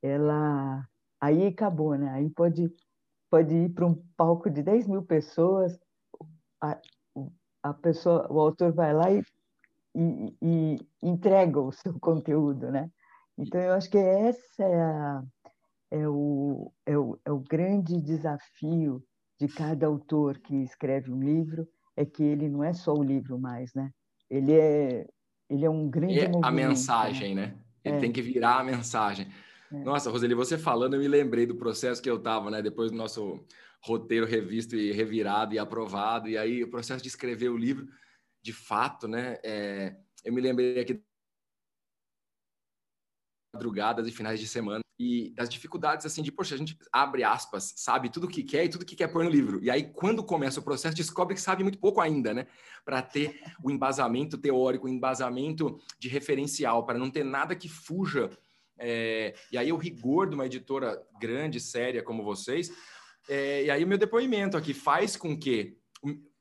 ela 0.02 0.86
aí 1.20 1.46
acabou, 1.48 1.96
né? 1.96 2.10
Aí 2.10 2.30
pode, 2.30 2.72
pode 3.30 3.54
ir 3.54 3.70
para 3.70 3.86
um 3.86 3.94
palco 4.16 4.50
de 4.50 4.62
10 4.62 4.86
mil 4.86 5.02
pessoas, 5.02 5.76
a, 6.60 6.78
a 7.62 7.74
pessoa, 7.74 8.30
o 8.30 8.38
autor 8.38 8.72
vai 8.72 8.92
lá 8.94 9.10
e, 9.10 9.22
e, 9.94 10.36
e 10.42 10.78
entrega 11.02 11.60
o 11.60 11.72
seu 11.72 11.98
conteúdo, 12.00 12.70
né? 12.70 12.90
Então, 13.38 13.60
eu 13.60 13.72
acho 13.72 13.90
que 13.90 13.98
essa 13.98 14.62
é, 14.62 14.82
a, 14.82 15.22
é, 15.96 16.08
o, 16.08 16.72
é, 16.84 16.98
o, 16.98 17.18
é 17.24 17.32
o 17.32 17.38
grande 17.38 18.00
desafio 18.00 19.02
de 19.40 19.48
cada 19.48 19.86
autor 19.86 20.38
que 20.38 20.54
escreve 20.62 21.10
um 21.10 21.20
livro, 21.20 21.66
é 21.96 22.04
que 22.04 22.22
ele 22.22 22.48
não 22.48 22.62
é 22.62 22.72
só 22.72 22.92
o 22.92 23.02
livro 23.02 23.38
mais, 23.38 23.72
né? 23.74 23.90
Ele 24.30 24.52
é, 24.52 25.06
ele 25.48 25.64
é 25.64 25.70
um 25.70 25.88
grande 25.88 26.20
é 26.20 26.30
a 26.42 26.50
mensagem, 26.50 27.34
né? 27.34 27.46
né? 27.46 27.58
Ele 27.84 27.96
é. 27.96 28.00
tem 28.00 28.12
que 28.12 28.22
virar 28.22 28.60
a 28.60 28.64
mensagem. 28.64 29.28
É. 29.72 29.84
Nossa, 29.84 30.10
Roseli, 30.10 30.34
você 30.34 30.58
falando, 30.58 30.94
eu 30.94 31.00
me 31.00 31.08
lembrei 31.08 31.46
do 31.46 31.56
processo 31.56 32.02
que 32.02 32.10
eu 32.10 32.16
estava, 32.16 32.50
né? 32.50 32.62
Depois 32.62 32.90
do 32.90 32.96
nosso 32.96 33.44
roteiro 33.82 34.26
revisto 34.26 34.74
e 34.74 34.92
revirado 34.92 35.54
e 35.54 35.58
aprovado, 35.58 36.28
e 36.28 36.36
aí 36.36 36.62
o 36.62 36.70
processo 36.70 37.02
de 37.02 37.08
escrever 37.08 37.48
o 37.48 37.56
livro, 37.56 37.86
de 38.42 38.52
fato, 38.52 39.06
né? 39.06 39.38
É, 39.44 39.96
eu 40.24 40.32
me 40.32 40.40
lembrei 40.40 40.80
aqui 40.80 41.00
madrugadas 43.56 44.06
e 44.06 44.12
finais 44.12 44.38
de 44.38 44.46
semana 44.46 44.82
e 44.98 45.30
das 45.34 45.48
dificuldades 45.48 46.04
assim 46.06 46.22
de, 46.22 46.30
poxa, 46.30 46.54
a 46.54 46.58
gente 46.58 46.78
abre 46.92 47.24
aspas, 47.24 47.72
sabe 47.76 48.10
tudo 48.10 48.26
o 48.26 48.30
que 48.30 48.42
quer 48.42 48.64
e 48.64 48.68
tudo 48.68 48.84
que 48.84 48.96
quer 48.96 49.08
pôr 49.08 49.24
no 49.24 49.30
livro. 49.30 49.62
E 49.62 49.70
aí 49.70 49.84
quando 49.84 50.22
começa 50.22 50.60
o 50.60 50.62
processo, 50.62 50.94
descobre 50.94 51.34
que 51.34 51.40
sabe 51.40 51.62
muito 51.62 51.78
pouco 51.78 52.00
ainda, 52.00 52.32
né? 52.32 52.46
Para 52.84 53.02
ter 53.02 53.40
o 53.62 53.70
embasamento 53.70 54.38
teórico, 54.38 54.86
o 54.86 54.90
embasamento 54.90 55.78
de 55.98 56.08
referencial, 56.08 56.84
para 56.84 56.98
não 56.98 57.10
ter 57.10 57.24
nada 57.24 57.54
que 57.54 57.68
fuja. 57.68 58.30
É... 58.78 59.34
e 59.50 59.56
aí 59.56 59.72
o 59.72 59.76
rigor 59.78 60.28
de 60.28 60.34
uma 60.34 60.44
editora 60.44 61.02
grande, 61.18 61.58
séria 61.58 62.02
como 62.02 62.22
vocês. 62.22 62.70
É... 63.28 63.64
e 63.64 63.70
aí 63.70 63.82
o 63.84 63.88
meu 63.88 63.98
depoimento 63.98 64.56
aqui 64.56 64.74
faz 64.74 65.16
com 65.16 65.36
que 65.36 65.78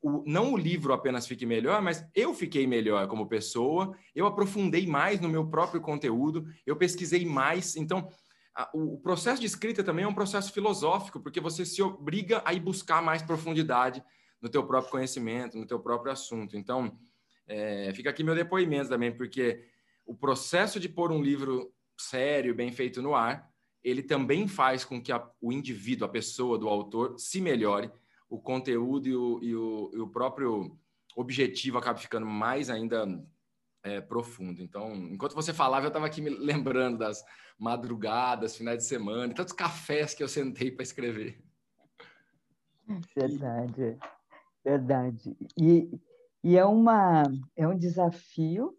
o, 0.05 0.23
não 0.23 0.53
o 0.53 0.57
livro 0.57 0.93
apenas 0.93 1.25
fique 1.25 1.47
melhor, 1.47 1.81
mas 1.81 2.05
eu 2.13 2.31
fiquei 2.31 2.67
melhor 2.67 3.07
como 3.07 3.27
pessoa, 3.27 3.97
eu 4.13 4.27
aprofundei 4.27 4.85
mais 4.85 5.19
no 5.19 5.27
meu 5.27 5.47
próprio 5.47 5.81
conteúdo, 5.81 6.45
eu 6.63 6.75
pesquisei 6.75 7.25
mais. 7.25 7.75
Então, 7.75 8.07
a, 8.53 8.69
o, 8.71 8.93
o, 8.93 8.99
processo 8.99 9.41
de 9.41 9.47
escrita 9.47 9.83
também 9.83 10.05
é 10.05 10.07
um 10.07 10.13
processo 10.13 10.53
filosófico, 10.53 11.19
porque 11.19 11.41
você 11.41 11.65
se 11.65 11.81
obriga 11.81 12.43
a 12.45 12.53
ir 12.53 12.59
buscar 12.59 13.01
mais 13.01 13.23
profundidade 13.23 14.03
no 14.39 14.47
teu 14.47 14.63
próprio 14.63 14.91
conhecimento, 14.91 15.57
no 15.57 15.65
teu 15.65 15.79
próprio 15.79 16.11
assunto. 16.11 16.55
Então, 16.55 16.95
é, 17.47 17.91
fica 17.95 18.11
aqui 18.11 18.23
meu 18.23 18.35
depoimento 18.35 18.89
também, 18.89 19.11
porque 19.11 19.65
o 20.05 20.13
processo 20.13 20.79
de 20.79 20.87
pôr 20.87 21.11
um 21.11 21.23
livro 21.23 21.73
sério, 21.97 22.53
bem 22.53 22.71
feito 22.71 23.01
no 23.01 23.15
ar, 23.15 23.49
ele 23.83 24.03
também 24.03 24.47
faz 24.47 24.85
com 24.85 25.01
que 25.01 25.11
a, 25.11 25.27
o 25.41 25.51
indivíduo, 25.51 26.05
a 26.05 26.11
pessoa 26.11 26.59
do 26.59 26.69
autor, 26.69 27.15
se 27.17 27.41
melhore, 27.41 27.89
o 28.29 28.39
conteúdo 28.39 29.07
e 29.07 29.15
o, 29.15 29.39
e 29.43 29.55
o, 29.55 29.91
e 29.93 29.99
o 29.99 30.07
próprio 30.07 30.77
objetivo 31.15 31.77
acaba 31.77 31.97
ficando 31.97 32.25
mais 32.25 32.69
ainda 32.69 33.05
é, 33.83 34.01
profundo. 34.01 34.61
Então, 34.61 34.93
enquanto 34.93 35.35
você 35.35 35.53
falava, 35.53 35.85
eu 35.85 35.89
estava 35.89 36.07
aqui 36.07 36.21
me 36.21 36.29
lembrando 36.29 36.97
das 36.97 37.23
madrugadas, 37.57 38.55
finais 38.55 38.79
de 38.79 38.85
semana, 38.85 39.33
tantos 39.33 39.53
cafés 39.53 40.13
que 40.13 40.23
eu 40.23 40.27
sentei 40.27 40.71
para 40.71 40.83
escrever. 40.83 41.41
Verdade, 43.15 43.97
verdade. 44.63 45.37
E, 45.57 45.89
e 46.43 46.57
é, 46.57 46.65
uma, 46.65 47.23
é 47.55 47.67
um 47.67 47.77
desafio, 47.77 48.77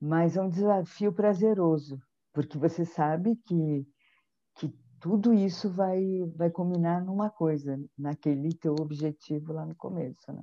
mas 0.00 0.36
é 0.36 0.42
um 0.42 0.48
desafio 0.48 1.12
prazeroso, 1.12 2.00
porque 2.32 2.58
você 2.58 2.84
sabe 2.84 3.36
que, 3.46 3.86
tudo 5.00 5.32
isso 5.32 5.70
vai, 5.70 6.02
vai 6.36 6.50
combinar 6.50 7.02
numa 7.02 7.30
coisa, 7.30 7.80
naquele 7.96 8.52
teu 8.52 8.74
objetivo 8.78 9.52
lá 9.52 9.64
no 9.64 9.74
começo, 9.74 10.32
né? 10.32 10.42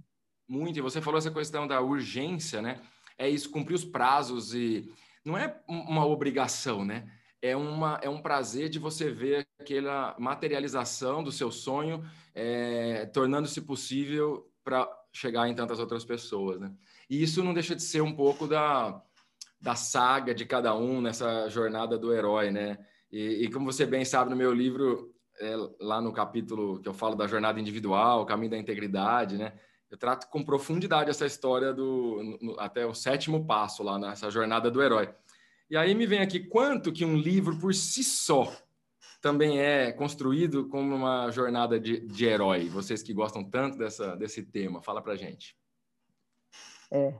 Muito, 0.49 0.79
e 0.79 0.81
você 0.81 1.01
falou 1.01 1.17
essa 1.17 1.31
questão 1.31 1.67
da 1.67 1.79
urgência, 1.81 2.61
né? 2.61 2.81
É 3.17 3.29
isso, 3.29 3.51
cumprir 3.51 3.75
os 3.75 3.85
prazos 3.85 4.53
e 4.53 4.91
não 5.23 5.37
é 5.37 5.59
uma 5.67 6.05
obrigação, 6.05 6.83
né? 6.83 7.11
É, 7.41 7.55
uma, 7.55 7.99
é 8.01 8.09
um 8.09 8.21
prazer 8.21 8.69
de 8.69 8.79
você 8.79 9.11
ver 9.11 9.47
aquela 9.59 10.15
materialização 10.17 11.21
do 11.21 11.31
seu 11.31 11.51
sonho 11.51 12.03
é, 12.33 13.05
tornando-se 13.07 13.61
possível 13.61 14.49
para 14.63 14.89
chegar 15.11 15.47
em 15.47 15.53
tantas 15.53 15.79
outras 15.79 16.03
pessoas, 16.03 16.59
né? 16.59 16.73
E 17.09 17.21
isso 17.21 17.43
não 17.43 17.53
deixa 17.53 17.75
de 17.75 17.83
ser 17.83 18.01
um 18.01 18.15
pouco 18.15 18.47
da, 18.47 19.01
da 19.61 19.75
saga 19.75 20.33
de 20.33 20.45
cada 20.45 20.75
um 20.75 21.01
nessa 21.01 21.47
jornada 21.49 21.97
do 21.97 22.13
herói, 22.13 22.51
né? 22.51 22.77
E, 23.11 23.45
e, 23.45 23.51
como 23.51 23.71
você 23.71 23.85
bem 23.85 24.03
sabe, 24.03 24.29
no 24.29 24.35
meu 24.35 24.53
livro, 24.53 25.13
é, 25.39 25.55
lá 25.79 26.01
no 26.01 26.11
capítulo 26.11 26.81
que 26.81 26.89
eu 26.89 26.93
falo 26.93 27.15
da 27.15 27.27
jornada 27.27 27.59
individual, 27.59 28.21
o 28.21 28.25
caminho 28.25 28.51
da 28.51 28.57
integridade, 28.57 29.37
né? 29.37 29.53
Eu 29.89 29.97
trato 29.97 30.29
com 30.29 30.43
profundidade 30.43 31.09
essa 31.09 31.25
história 31.25 31.73
do 31.73 32.37
no, 32.41 32.59
até 32.59 32.85
o 32.85 32.93
sétimo 32.93 33.45
passo 33.45 33.83
lá 33.83 33.97
nessa 33.97 34.29
jornada 34.29 34.69
do 34.69 34.83
herói. 34.83 35.09
E 35.69 35.77
aí 35.77 35.95
me 35.95 36.05
vem 36.05 36.19
aqui 36.19 36.41
quanto 36.41 36.91
que 36.91 37.05
um 37.05 37.15
livro 37.15 37.57
por 37.57 37.73
si 37.73 38.03
só 38.03 38.51
também 39.21 39.59
é 39.59 39.91
construído 39.91 40.67
como 40.69 40.95
uma 40.95 41.31
jornada 41.31 41.79
de, 41.79 41.99
de 42.05 42.25
herói. 42.25 42.69
Vocês 42.69 43.01
que 43.01 43.13
gostam 43.13 43.43
tanto 43.43 43.77
dessa, 43.77 44.15
desse 44.15 44.43
tema, 44.43 44.81
fala 44.81 45.01
para 45.01 45.15
gente. 45.15 45.57
É, 46.91 47.13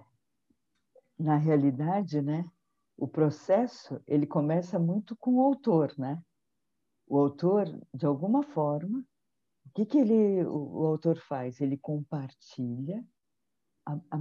na 1.17 1.36
realidade, 1.36 2.22
né? 2.22 2.50
O 2.98 3.08
processo 3.08 4.01
ele 4.08 4.25
começa 4.25 4.80
muito 4.80 5.16
com 5.16 5.36
o 5.36 5.42
autor, 5.42 5.94
né? 5.98 6.22
O 7.08 7.18
autor, 7.18 7.66
de 7.94 8.06
alguma 8.06 8.44
forma, 8.44 9.00
o 9.66 9.70
que, 9.74 9.86
que 9.86 10.00
ele, 10.00 10.44
o, 10.44 10.82
o 10.82 10.86
autor 10.88 11.18
faz? 11.20 11.62
Ele 11.62 11.77
compartilha 11.77 13.06
a, 13.86 13.94
a, 13.94 14.18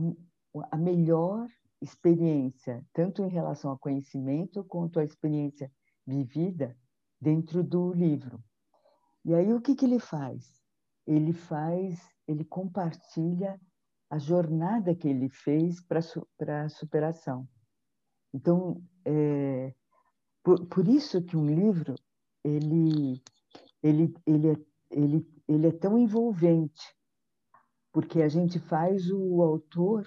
a 0.70 0.76
melhor 0.76 1.48
experiência, 1.80 2.84
tanto 2.92 3.22
em 3.22 3.28
relação 3.28 3.70
ao 3.70 3.78
conhecimento 3.78 4.62
quanto 4.64 5.00
à 5.00 5.04
experiência 5.04 5.72
vivida 6.06 6.76
dentro 7.20 7.64
do 7.64 7.92
livro. 7.92 8.42
E 9.24 9.34
aí 9.34 9.52
o 9.52 9.60
que, 9.60 9.74
que 9.74 9.86
ele 9.86 9.98
faz? 9.98 10.62
Ele 11.06 11.32
faz, 11.32 12.00
ele 12.28 12.44
compartilha 12.44 13.60
a 14.10 14.18
jornada 14.18 14.94
que 14.94 15.08
ele 15.08 15.28
fez 15.28 15.80
para 15.80 16.64
a 16.64 16.68
superação. 16.68 17.48
Então, 18.36 18.82
é, 19.02 19.74
por, 20.44 20.66
por, 20.66 20.86
isso 20.86 21.22
que 21.22 21.38
um 21.38 21.46
livro 21.46 21.94
ele, 22.44 23.22
ele, 23.82 24.14
ele, 24.26 24.48
é, 24.50 24.56
ele, 24.90 25.42
ele 25.48 25.66
é 25.68 25.72
tão 25.72 25.98
envolvente, 25.98 26.94
porque 27.90 28.20
a 28.20 28.28
gente 28.28 28.58
faz 28.58 29.10
o 29.10 29.42
autor 29.42 30.04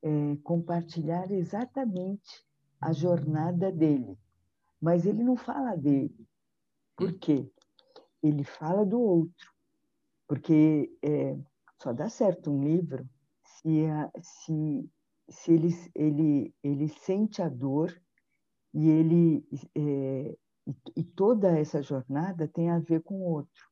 é, 0.00 0.36
compartilhar 0.44 1.28
exatamente 1.32 2.46
a 2.80 2.92
jornada 2.92 3.72
dele, 3.72 4.16
mas 4.80 5.04
ele 5.04 5.24
não 5.24 5.36
fala 5.36 5.76
dele. 5.76 6.24
Por 6.96 7.14
quê? 7.14 7.50
Ele 8.22 8.44
fala 8.44 8.86
do 8.86 9.00
outro, 9.00 9.52
porque 10.28 10.96
é, 11.02 11.36
só 11.82 11.92
dá 11.92 12.08
certo 12.08 12.48
um 12.48 12.62
livro 12.62 13.04
se, 13.42 13.86
a, 13.86 14.08
se 14.22 14.88
se 15.28 15.52
ele, 15.52 15.68
ele, 15.94 16.54
ele 16.62 16.88
sente 16.88 17.42
a 17.42 17.48
dor 17.48 18.00
e 18.72 18.88
ele 18.88 19.48
é, 19.74 20.38
e, 20.66 20.74
e, 20.96 21.04
toda 21.04 21.58
essa 21.58 21.82
jornada 21.82 22.48
tem 22.48 22.70
a 22.70 22.78
ver 22.78 23.02
com 23.02 23.14
o 23.14 23.32
outro. 23.32 23.70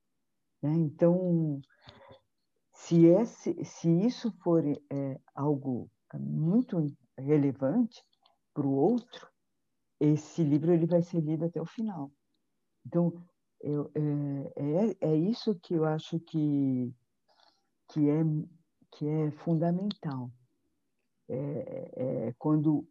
Né? 0.63 0.73
Então, 0.75 1.61
se, 2.73 3.07
esse, 3.07 3.65
se 3.65 3.89
isso 3.89 4.33
for 4.43 4.65
é, 4.67 5.21
algo 5.35 5.91
muito 6.15 6.79
relevante 7.19 8.03
para 8.53 8.67
o 8.67 8.75
outro, 8.75 9.29
esse 10.01 10.43
livro 10.43 10.73
ele 10.73 10.87
vai 10.87 11.03
ser 11.03 11.21
lido 11.21 11.45
até 11.45 11.61
o 11.61 11.67
final. 11.67 12.13
Então, 12.87 13.13
eu, 13.61 13.91
é, 13.95 15.01
é, 15.03 15.13
é 15.13 15.17
isso 15.17 15.55
que 15.61 15.75
eu 15.75 15.85
acho 15.85 16.21
que, 16.21 16.95
que, 17.89 18.09
é, 18.09 18.23
que 18.93 19.09
é 19.09 19.31
fundamental 19.33 20.31
é, 21.29 21.91
é 22.29 22.35
quando 22.39 22.87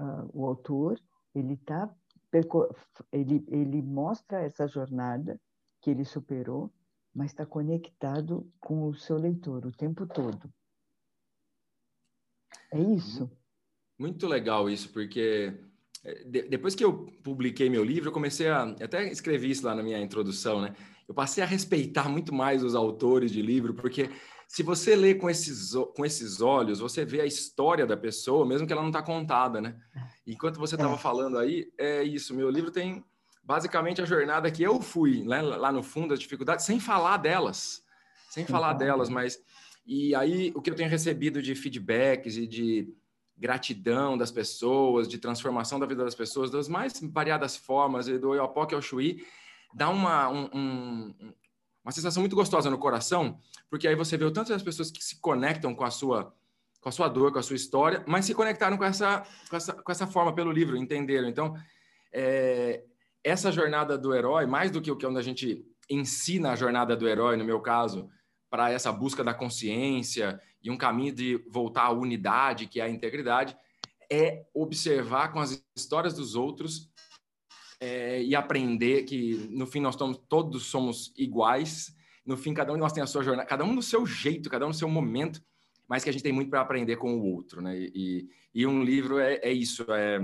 uh, 0.00 0.28
o 0.32 0.46
autor 0.46 1.00
ele 1.34 1.56
tá 1.56 1.92
ele 3.12 3.44
ele 3.48 3.80
mostra 3.80 4.40
essa 4.40 4.66
jornada 4.66 5.40
que 5.80 5.90
ele 5.90 6.04
superou, 6.04 6.72
mas 7.14 7.30
está 7.30 7.46
conectado 7.46 8.50
com 8.58 8.88
o 8.88 8.94
seu 8.94 9.16
leitor 9.16 9.64
o 9.66 9.70
tempo 9.70 10.06
todo. 10.06 10.52
É 12.72 12.80
isso. 12.80 13.30
Muito 13.96 14.26
legal 14.26 14.68
isso, 14.68 14.92
porque 14.92 15.54
é, 16.02 16.24
depois 16.24 16.74
que 16.74 16.84
eu 16.84 17.06
publiquei 17.22 17.70
meu 17.70 17.84
livro, 17.84 18.08
eu 18.08 18.12
comecei 18.12 18.48
a. 18.48 18.62
Até 18.62 19.10
escrevi 19.10 19.50
isso 19.50 19.64
lá 19.64 19.74
na 19.74 19.82
minha 19.82 20.00
introdução, 20.00 20.60
né? 20.60 20.74
Eu 21.06 21.14
passei 21.14 21.44
a 21.44 21.46
respeitar 21.46 22.08
muito 22.08 22.34
mais 22.34 22.64
os 22.64 22.74
autores 22.74 23.30
de 23.30 23.42
livro, 23.42 23.74
porque 23.74 24.10
se 24.48 24.62
você 24.62 24.94
lê 24.94 25.14
com 25.14 25.28
esses, 25.28 25.72
com 25.94 26.04
esses 26.04 26.40
olhos, 26.40 26.80
você 26.80 27.04
vê 27.04 27.20
a 27.20 27.26
história 27.26 27.86
da 27.86 27.96
pessoa, 27.96 28.46
mesmo 28.46 28.66
que 28.66 28.72
ela 28.72 28.82
não 28.82 28.90
está 28.90 29.02
contada, 29.02 29.60
né? 29.60 29.76
Enquanto 30.26 30.58
você 30.58 30.74
estava 30.74 30.94
é. 30.94 30.98
falando 30.98 31.38
aí, 31.38 31.72
é 31.78 32.02
isso. 32.02 32.34
Meu 32.34 32.50
livro 32.50 32.70
tem 32.70 33.04
basicamente 33.42 34.00
a 34.00 34.04
jornada 34.04 34.50
que 34.50 34.62
eu 34.62 34.80
fui 34.80 35.22
né, 35.22 35.42
lá 35.42 35.70
no 35.70 35.82
fundo, 35.82 36.14
as 36.14 36.20
dificuldades, 36.20 36.64
sem 36.64 36.80
falar 36.80 37.18
delas. 37.18 37.84
Sem 38.30 38.46
falar 38.46 38.72
delas, 38.72 39.08
mas. 39.08 39.40
E 39.86 40.14
aí, 40.14 40.50
o 40.54 40.62
que 40.62 40.70
eu 40.70 40.74
tenho 40.74 40.88
recebido 40.88 41.42
de 41.42 41.54
feedbacks 41.54 42.36
e 42.36 42.46
de 42.46 42.94
gratidão 43.36 44.16
das 44.16 44.30
pessoas, 44.30 45.06
de 45.08 45.18
transformação 45.18 45.78
da 45.78 45.86
vida 45.86 46.04
das 46.04 46.14
pessoas, 46.14 46.50
das 46.50 46.68
mais 46.68 47.00
variadas 47.02 47.56
formas, 47.56 48.08
e 48.08 48.18
do 48.18 48.30
Oiapoque 48.30 48.74
ao 48.74 48.80
Chuí, 48.80 49.24
dá 49.74 49.88
uma, 49.90 50.28
um, 50.28 50.48
um, 50.54 51.34
uma 51.84 51.92
sensação 51.92 52.22
muito 52.22 52.34
gostosa 52.34 52.70
no 52.70 52.78
coração, 52.78 53.38
porque 53.68 53.86
aí 53.86 53.94
você 53.94 54.16
vê 54.16 54.24
o 54.24 54.30
tanto 54.30 54.48
das 54.48 54.62
pessoas 54.62 54.90
que 54.90 55.04
se 55.04 55.20
conectam 55.20 55.74
com 55.74 55.84
a 55.84 55.90
sua 55.90 56.34
com 56.80 56.90
a 56.90 56.92
sua 56.92 57.08
dor, 57.08 57.32
com 57.32 57.38
a 57.38 57.42
sua 57.42 57.56
história, 57.56 58.04
mas 58.06 58.26
se 58.26 58.34
conectaram 58.34 58.76
com 58.76 58.84
essa, 58.84 59.24
com 59.48 59.56
essa, 59.56 59.72
com 59.72 59.90
essa 59.90 60.06
forma 60.06 60.34
pelo 60.34 60.52
livro, 60.52 60.76
entenderam. 60.76 61.26
Então, 61.26 61.56
é, 62.12 62.84
essa 63.24 63.50
jornada 63.50 63.96
do 63.96 64.14
herói, 64.14 64.44
mais 64.44 64.70
do 64.70 64.82
que 64.82 64.90
o 64.90 64.96
que 64.96 65.06
onde 65.06 65.18
a 65.18 65.22
gente 65.22 65.64
ensina 65.88 66.52
a 66.52 66.56
jornada 66.56 66.94
do 66.94 67.08
herói, 67.08 67.38
no 67.38 67.44
meu 67.44 67.58
caso, 67.60 68.10
para 68.50 68.70
essa 68.70 68.92
busca 68.92 69.24
da 69.24 69.32
consciência 69.32 70.38
e 70.62 70.70
um 70.70 70.76
caminho 70.76 71.14
de 71.14 71.42
voltar 71.50 71.84
à 71.84 71.90
unidade, 71.90 72.66
que 72.66 72.80
é 72.80 72.84
a 72.84 72.90
integridade, 72.90 73.56
é 74.12 74.44
observar 74.52 75.32
com 75.32 75.40
as 75.40 75.64
histórias 75.74 76.12
dos 76.12 76.34
outros 76.34 76.92
é, 77.80 78.22
e 78.22 78.34
aprender 78.34 79.04
que 79.04 79.48
no 79.50 79.66
fim 79.66 79.80
nós 79.80 79.94
estamos, 79.94 80.18
todos 80.28 80.66
somos 80.66 81.12
iguais. 81.16 81.94
No 82.24 82.36
fim, 82.36 82.54
cada 82.54 82.72
um 82.72 82.76
de 82.76 82.80
nós 82.80 82.92
tem 82.92 83.02
a 83.02 83.06
sua 83.06 83.22
jornada, 83.22 83.48
cada 83.48 83.64
um 83.64 83.72
no 83.72 83.82
seu 83.82 84.06
jeito, 84.06 84.48
cada 84.48 84.64
um 84.64 84.68
no 84.68 84.74
seu 84.74 84.88
momento 84.88 85.42
mas 85.88 86.02
que 86.02 86.10
a 86.10 86.12
gente 86.12 86.22
tem 86.22 86.32
muito 86.32 86.50
para 86.50 86.60
aprender 86.60 86.96
com 86.96 87.14
o 87.14 87.24
outro, 87.34 87.60
né? 87.60 87.76
E, 87.76 88.28
e 88.54 88.66
um 88.66 88.82
livro 88.82 89.18
é, 89.18 89.34
é 89.36 89.52
isso, 89.52 89.84
é, 89.92 90.20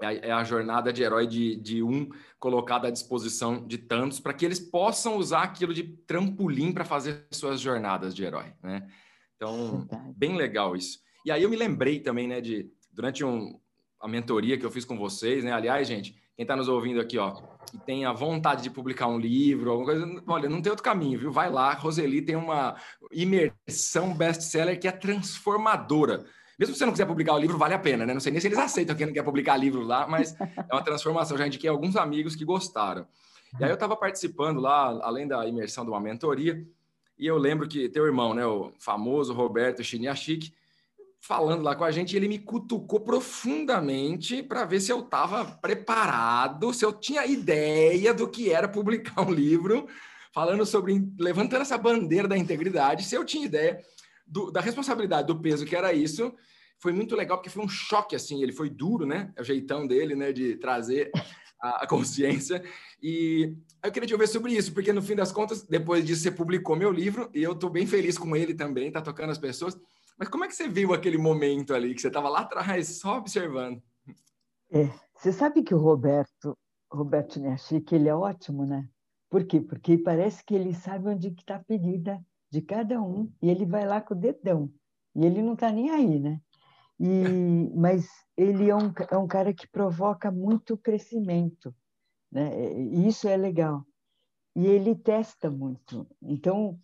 é, 0.00 0.30
a 0.30 0.44
jornada 0.44 0.92
de 0.92 1.02
herói 1.02 1.26
de, 1.26 1.56
de 1.56 1.82
um 1.82 2.08
colocado 2.38 2.86
à 2.86 2.90
disposição 2.90 3.66
de 3.66 3.78
tantos, 3.78 4.20
para 4.20 4.32
que 4.34 4.44
eles 4.44 4.60
possam 4.60 5.16
usar 5.16 5.42
aquilo 5.42 5.74
de 5.74 5.82
trampolim 6.06 6.72
para 6.72 6.84
fazer 6.84 7.26
suas 7.30 7.60
jornadas 7.60 8.14
de 8.14 8.24
herói, 8.24 8.52
né? 8.62 8.88
Então, 9.36 9.86
bem 10.16 10.36
legal 10.36 10.76
isso. 10.76 11.00
E 11.24 11.30
aí 11.30 11.42
eu 11.42 11.50
me 11.50 11.56
lembrei 11.56 12.00
também, 12.00 12.28
né, 12.28 12.40
de 12.40 12.70
durante 12.92 13.24
um, 13.24 13.58
a 14.00 14.06
mentoria 14.06 14.56
que 14.56 14.64
eu 14.64 14.70
fiz 14.70 14.84
com 14.84 14.96
vocês, 14.96 15.42
né? 15.42 15.50
Aliás, 15.50 15.88
gente, 15.88 16.16
quem 16.36 16.42
está 16.44 16.56
nos 16.56 16.68
ouvindo 16.68 17.00
aqui, 17.00 17.16
ó, 17.16 17.32
que 17.70 17.78
tem 17.78 18.04
a 18.04 18.12
vontade 18.12 18.62
de 18.62 18.70
publicar 18.70 19.06
um 19.06 19.18
livro, 19.18 19.70
alguma 19.70 19.86
coisa, 19.86 20.22
olha, 20.26 20.48
não 20.48 20.60
tem 20.60 20.70
outro 20.70 20.84
caminho, 20.84 21.18
viu? 21.18 21.30
Vai 21.30 21.50
lá, 21.50 21.72
Roseli 21.74 22.20
tem 22.22 22.34
uma 22.34 22.76
imersão 23.12 24.12
best-seller 24.12 24.78
que 24.80 24.88
é 24.88 24.92
transformadora. 24.92 26.24
Mesmo 26.58 26.74
se 26.74 26.78
você 26.78 26.86
não 26.86 26.92
quiser 26.92 27.06
publicar 27.06 27.34
o 27.34 27.38
livro, 27.38 27.58
vale 27.58 27.74
a 27.74 27.78
pena, 27.78 28.06
né? 28.06 28.12
Não 28.12 28.20
sei 28.20 28.32
nem 28.32 28.40
se 28.40 28.46
eles 28.46 28.58
aceitam 28.58 28.94
quem 28.94 29.06
não 29.06 29.12
quer 29.12 29.24
publicar 29.24 29.56
livro 29.56 29.82
lá, 29.82 30.06
mas 30.06 30.38
é 30.40 30.72
uma 30.72 30.82
transformação. 30.82 31.36
Já 31.36 31.46
indiquei 31.46 31.68
alguns 31.68 31.96
amigos 31.96 32.36
que 32.36 32.44
gostaram. 32.44 33.06
E 33.58 33.64
aí 33.64 33.70
eu 33.70 33.74
estava 33.74 33.96
participando 33.96 34.60
lá, 34.60 34.86
além 35.02 35.26
da 35.26 35.46
imersão 35.46 35.84
de 35.84 35.90
uma 35.90 36.00
mentoria, 36.00 36.64
e 37.18 37.26
eu 37.26 37.38
lembro 37.38 37.68
que 37.68 37.88
teu 37.88 38.06
irmão, 38.06 38.34
né, 38.34 38.44
o 38.44 38.72
famoso 38.78 39.32
Roberto 39.32 39.82
Chiniachik, 39.82 40.52
falando 41.26 41.62
lá 41.62 41.74
com 41.74 41.84
a 41.84 41.90
gente, 41.90 42.14
ele 42.14 42.28
me 42.28 42.38
cutucou 42.38 43.00
profundamente 43.00 44.42
para 44.42 44.66
ver 44.66 44.78
se 44.78 44.92
eu 44.92 45.00
estava 45.00 45.46
preparado, 45.46 46.74
se 46.74 46.84
eu 46.84 46.92
tinha 46.92 47.24
ideia 47.24 48.12
do 48.12 48.28
que 48.28 48.52
era 48.52 48.68
publicar 48.68 49.22
um 49.22 49.32
livro 49.32 49.88
falando 50.34 50.66
sobre 50.66 51.02
levantando 51.18 51.62
essa 51.62 51.78
bandeira 51.78 52.28
da 52.28 52.36
integridade, 52.36 53.06
se 53.06 53.14
eu 53.14 53.24
tinha 53.24 53.46
ideia 53.46 53.80
do, 54.26 54.50
da 54.50 54.60
responsabilidade, 54.60 55.26
do 55.26 55.40
peso 55.40 55.64
que 55.64 55.74
era 55.74 55.94
isso. 55.94 56.30
Foi 56.78 56.92
muito 56.92 57.16
legal 57.16 57.38
porque 57.38 57.48
foi 57.48 57.64
um 57.64 57.68
choque 57.68 58.14
assim, 58.14 58.42
ele 58.42 58.52
foi 58.52 58.68
duro, 58.68 59.06
né? 59.06 59.32
É 59.34 59.40
o 59.40 59.44
jeitão 59.44 59.86
dele, 59.86 60.14
né, 60.14 60.30
de 60.30 60.56
trazer 60.56 61.10
a, 61.58 61.84
a 61.84 61.86
consciência. 61.86 62.62
E 63.02 63.56
eu 63.82 63.90
queria 63.90 64.06
te 64.06 64.12
ouvir 64.12 64.28
sobre 64.28 64.52
isso, 64.52 64.74
porque 64.74 64.92
no 64.92 65.00
fim 65.00 65.14
das 65.14 65.32
contas, 65.32 65.62
depois 65.62 66.04
disso 66.04 66.20
você 66.20 66.30
publicou 66.30 66.76
meu 66.76 66.92
livro 66.92 67.30
e 67.32 67.42
eu 67.42 67.52
estou 67.52 67.70
bem 67.70 67.86
feliz 67.86 68.18
com 68.18 68.36
ele 68.36 68.52
também, 68.52 68.92
tá 68.92 69.00
tocando 69.00 69.30
as 69.30 69.38
pessoas. 69.38 69.74
Mas 70.16 70.28
como 70.28 70.44
é 70.44 70.48
que 70.48 70.54
você 70.54 70.68
viu 70.68 70.92
aquele 70.92 71.18
momento 71.18 71.74
ali, 71.74 71.94
que 71.94 72.00
você 72.00 72.08
estava 72.08 72.28
lá 72.28 72.40
atrás, 72.40 72.98
só 72.98 73.18
observando? 73.18 73.82
É, 74.70 74.88
você 75.16 75.32
sabe 75.32 75.62
que 75.62 75.74
o 75.74 75.78
Roberto, 75.78 76.56
Roberto 76.90 77.40
que 77.84 77.94
ele 77.94 78.08
é 78.08 78.14
ótimo, 78.14 78.64
né? 78.64 78.88
Por 79.28 79.44
quê? 79.44 79.60
Porque 79.60 79.98
parece 79.98 80.44
que 80.44 80.54
ele 80.54 80.72
sabe 80.72 81.08
onde 81.08 81.28
está 81.28 81.56
a 81.56 81.64
ferida 81.64 82.24
de 82.50 82.62
cada 82.62 83.02
um 83.02 83.32
e 83.42 83.50
ele 83.50 83.66
vai 83.66 83.84
lá 83.84 84.00
com 84.00 84.14
o 84.14 84.18
dedão. 84.18 84.72
E 85.14 85.24
ele 85.24 85.42
não 85.42 85.54
está 85.54 85.70
nem 85.72 85.90
aí, 85.90 86.20
né? 86.20 86.40
E, 87.00 87.70
mas 87.74 88.08
ele 88.36 88.70
é 88.70 88.76
um, 88.76 88.92
é 89.10 89.16
um 89.16 89.26
cara 89.26 89.52
que 89.52 89.66
provoca 89.66 90.30
muito 90.30 90.76
crescimento, 90.76 91.74
né? 92.30 92.72
E 92.76 93.08
isso 93.08 93.26
é 93.26 93.36
legal. 93.36 93.84
E 94.54 94.66
ele 94.66 94.94
testa 94.94 95.50
muito. 95.50 96.06
Então, 96.22 96.78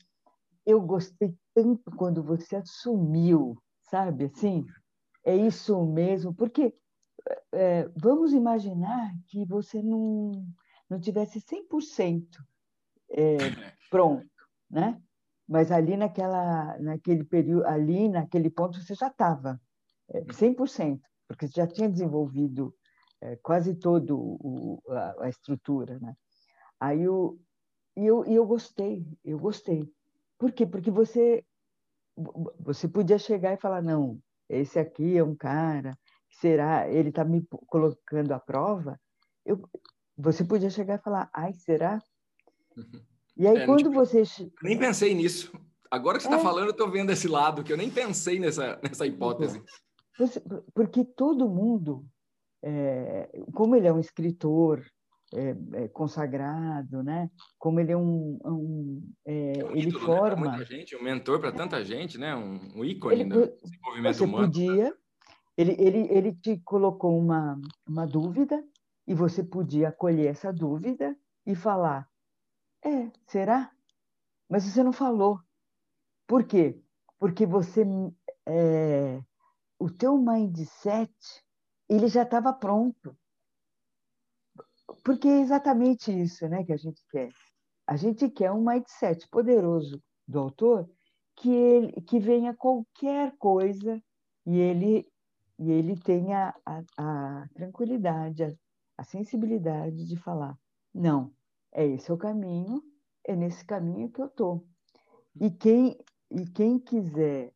eu 0.67 0.81
gostei 0.81 1.35
tanto 1.55 1.91
quando 1.97 2.23
você 2.23 2.57
assumiu, 2.57 3.57
sabe? 3.83 4.27
Assim, 4.27 4.67
é 5.25 5.35
isso 5.37 5.85
mesmo, 5.85 6.35
porque 6.35 6.75
é, 7.53 7.89
vamos 7.97 8.33
imaginar 8.33 9.13
que 9.29 9.45
você 9.45 9.83
não, 9.83 10.47
não 10.89 11.01
tivesse 11.01 11.41
100% 11.41 12.27
é, 13.11 13.37
pronto, 13.91 14.29
né? 14.71 15.01
Mas 15.49 15.73
ali 15.73 15.97
naquela, 15.97 16.79
naquele 16.79 17.25
período, 17.25 17.67
ali 17.67 18.09
naquele 18.09 18.49
ponto 18.49 18.81
você 18.81 18.95
já 18.95 19.09
estava 19.09 19.61
é, 20.09 20.23
100%, 20.23 21.01
porque 21.27 21.49
você 21.49 21.55
já 21.55 21.67
tinha 21.67 21.89
desenvolvido 21.89 22.75
é, 23.21 23.37
quase 23.37 23.75
todo 23.75 24.17
o, 24.19 24.81
a, 24.89 25.25
a, 25.25 25.29
estrutura, 25.29 25.99
né? 25.99 26.15
Aí 26.79 27.03
eu, 27.03 27.39
eu, 27.97 28.25
eu 28.25 28.47
gostei, 28.47 29.05
eu 29.25 29.39
gostei. 29.39 29.93
Por 30.41 30.53
quê? 30.53 30.65
Porque 30.65 30.91
você, 30.91 31.45
você 32.59 32.89
podia 32.89 33.19
chegar 33.19 33.53
e 33.53 33.61
falar, 33.61 33.83
não, 33.83 34.19
esse 34.49 34.79
aqui 34.79 35.19
é 35.19 35.23
um 35.23 35.37
cara, 35.37 35.97
será, 36.31 36.89
ele 36.89 37.11
está 37.11 37.23
me 37.23 37.47
colocando 37.67 38.33
à 38.33 38.41
prova. 38.41 38.99
Eu, 39.45 39.63
você 40.17 40.43
podia 40.43 40.71
chegar 40.71 40.99
e 40.99 41.03
falar, 41.03 41.29
ai, 41.35 41.53
será? 41.53 42.03
Uhum. 42.75 43.05
E 43.37 43.47
aí, 43.47 43.59
é, 43.59 43.67
quando 43.67 43.85
tipo, 43.85 43.93
você. 43.93 44.23
Nem 44.63 44.79
pensei 44.79 45.15
nisso. 45.15 45.53
Agora 45.91 46.17
que 46.17 46.23
você 46.23 46.29
está 46.31 46.41
é. 46.41 46.43
falando, 46.43 46.69
eu 46.69 46.73
estou 46.73 46.91
vendo 46.91 47.11
esse 47.11 47.29
lado, 47.29 47.63
que 47.63 47.73
eu 47.73 47.77
nem 47.77 47.91
pensei 47.91 48.39
nessa, 48.39 48.81
nessa 48.83 49.07
hipótese. 49.07 49.63
Você, 50.19 50.43
porque 50.73 51.05
todo 51.05 51.51
mundo, 51.51 52.07
é, 52.63 53.29
como 53.53 53.77
ele 53.77 53.87
é 53.87 53.93
um 53.93 54.01
escritor, 54.01 54.83
é, 55.35 55.85
é, 55.85 55.89
consagrado, 55.89 57.03
né? 57.03 57.31
Como 57.59 57.79
ele 57.79 57.93
é 57.93 57.97
um, 57.97 58.39
um 58.45 59.13
é, 59.25 59.61
é 59.61 59.65
um 59.65 59.77
ele 59.77 59.89
ídolo, 59.89 60.05
forma 60.05 60.47
né? 60.47 60.57
muita 60.57 60.65
gente, 60.65 60.97
um 60.97 61.03
mentor 61.03 61.41
para 61.41 61.53
tanta 61.53 61.85
gente, 61.85 62.19
né? 62.19 62.35
Um, 62.35 62.81
um 62.81 62.85
ícone 62.85 63.21
ele, 63.21 63.31
do 63.31 63.57
desenvolvimento 63.63 64.17
você 64.17 64.25
humano. 64.25 64.47
Podia, 64.47 64.97
ele, 65.57 65.77
ele, 65.79 66.09
ele 66.11 66.35
te 66.35 66.59
colocou 66.65 67.17
uma, 67.17 67.61
uma 67.87 68.07
dúvida 68.07 68.63
e 69.07 69.15
você 69.15 69.43
podia 69.43 69.89
acolher 69.89 70.27
essa 70.27 70.53
dúvida 70.53 71.17
e 71.47 71.55
falar, 71.55 72.09
é, 72.85 73.11
será? 73.27 73.71
Mas 74.49 74.65
você 74.65 74.83
não 74.83 74.93
falou. 74.93 75.41
Por 76.27 76.45
quê? 76.45 76.81
Porque 77.19 77.47
você, 77.47 77.85
é, 78.47 79.23
o 79.79 79.91
teu 79.91 80.17
mindset, 80.19 81.13
ele 81.89 82.09
já 82.09 82.23
estava 82.23 82.53
pronto 82.53 83.17
porque 85.05 85.29
é 85.29 85.41
exatamente 85.41 86.11
isso 86.11 86.49
né, 86.49 86.65
que 86.65 86.73
a 86.73 86.77
gente 86.77 87.03
quer. 87.11 87.31
A 87.87 87.97
gente 87.97 88.29
quer 88.31 88.53
um 88.53 88.65
mindset 88.65 89.29
poderoso 89.29 90.03
do 90.27 90.39
autor 90.39 90.89
que, 91.37 91.51
ele, 91.51 91.93
que 92.03 92.19
venha 92.19 92.55
qualquer 92.55 93.37
coisa 93.39 94.03
e 94.47 94.59
ele, 94.59 95.07
e 95.59 95.71
ele 95.71 95.97
tenha 95.97 96.55
a, 96.65 96.83
a 96.97 97.49
tranquilidade, 97.55 98.45
a, 98.45 98.53
a 98.99 99.05
sensibilidade 99.05 100.07
de 100.07 100.17
falar: 100.17 100.57
não, 100.95 101.33
é 101.73 101.87
esse 101.87 102.13
o 102.13 102.17
caminho, 102.17 102.83
é 103.25 103.35
nesse 103.35 103.65
caminho 103.65 104.11
que 104.11 104.21
eu 104.21 104.27
estou. 104.27 104.67
E 105.41 105.51
quem, 105.51 105.99
e 106.31 106.47
quem 106.47 106.79
quiser 106.79 107.53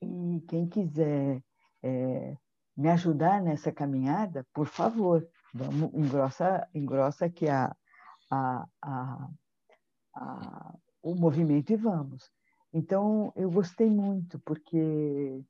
e 0.00 0.40
quem 0.48 0.68
quiser 0.68 1.42
é, 1.82 2.36
me 2.76 2.88
ajudar 2.90 3.42
nessa 3.42 3.72
caminhada, 3.72 4.46
por 4.52 4.66
favor, 4.66 5.26
Vamos, 5.54 5.92
engrossa, 5.94 6.68
engrossa 6.74 7.26
aqui 7.26 7.48
a, 7.48 7.74
a, 8.30 8.66
a, 8.82 9.28
a, 10.14 10.74
o 11.02 11.14
movimento 11.14 11.72
e 11.72 11.76
vamos. 11.76 12.30
Então, 12.72 13.32
eu 13.34 13.50
gostei 13.50 13.90
muito, 13.90 14.38
porque 14.40 15.42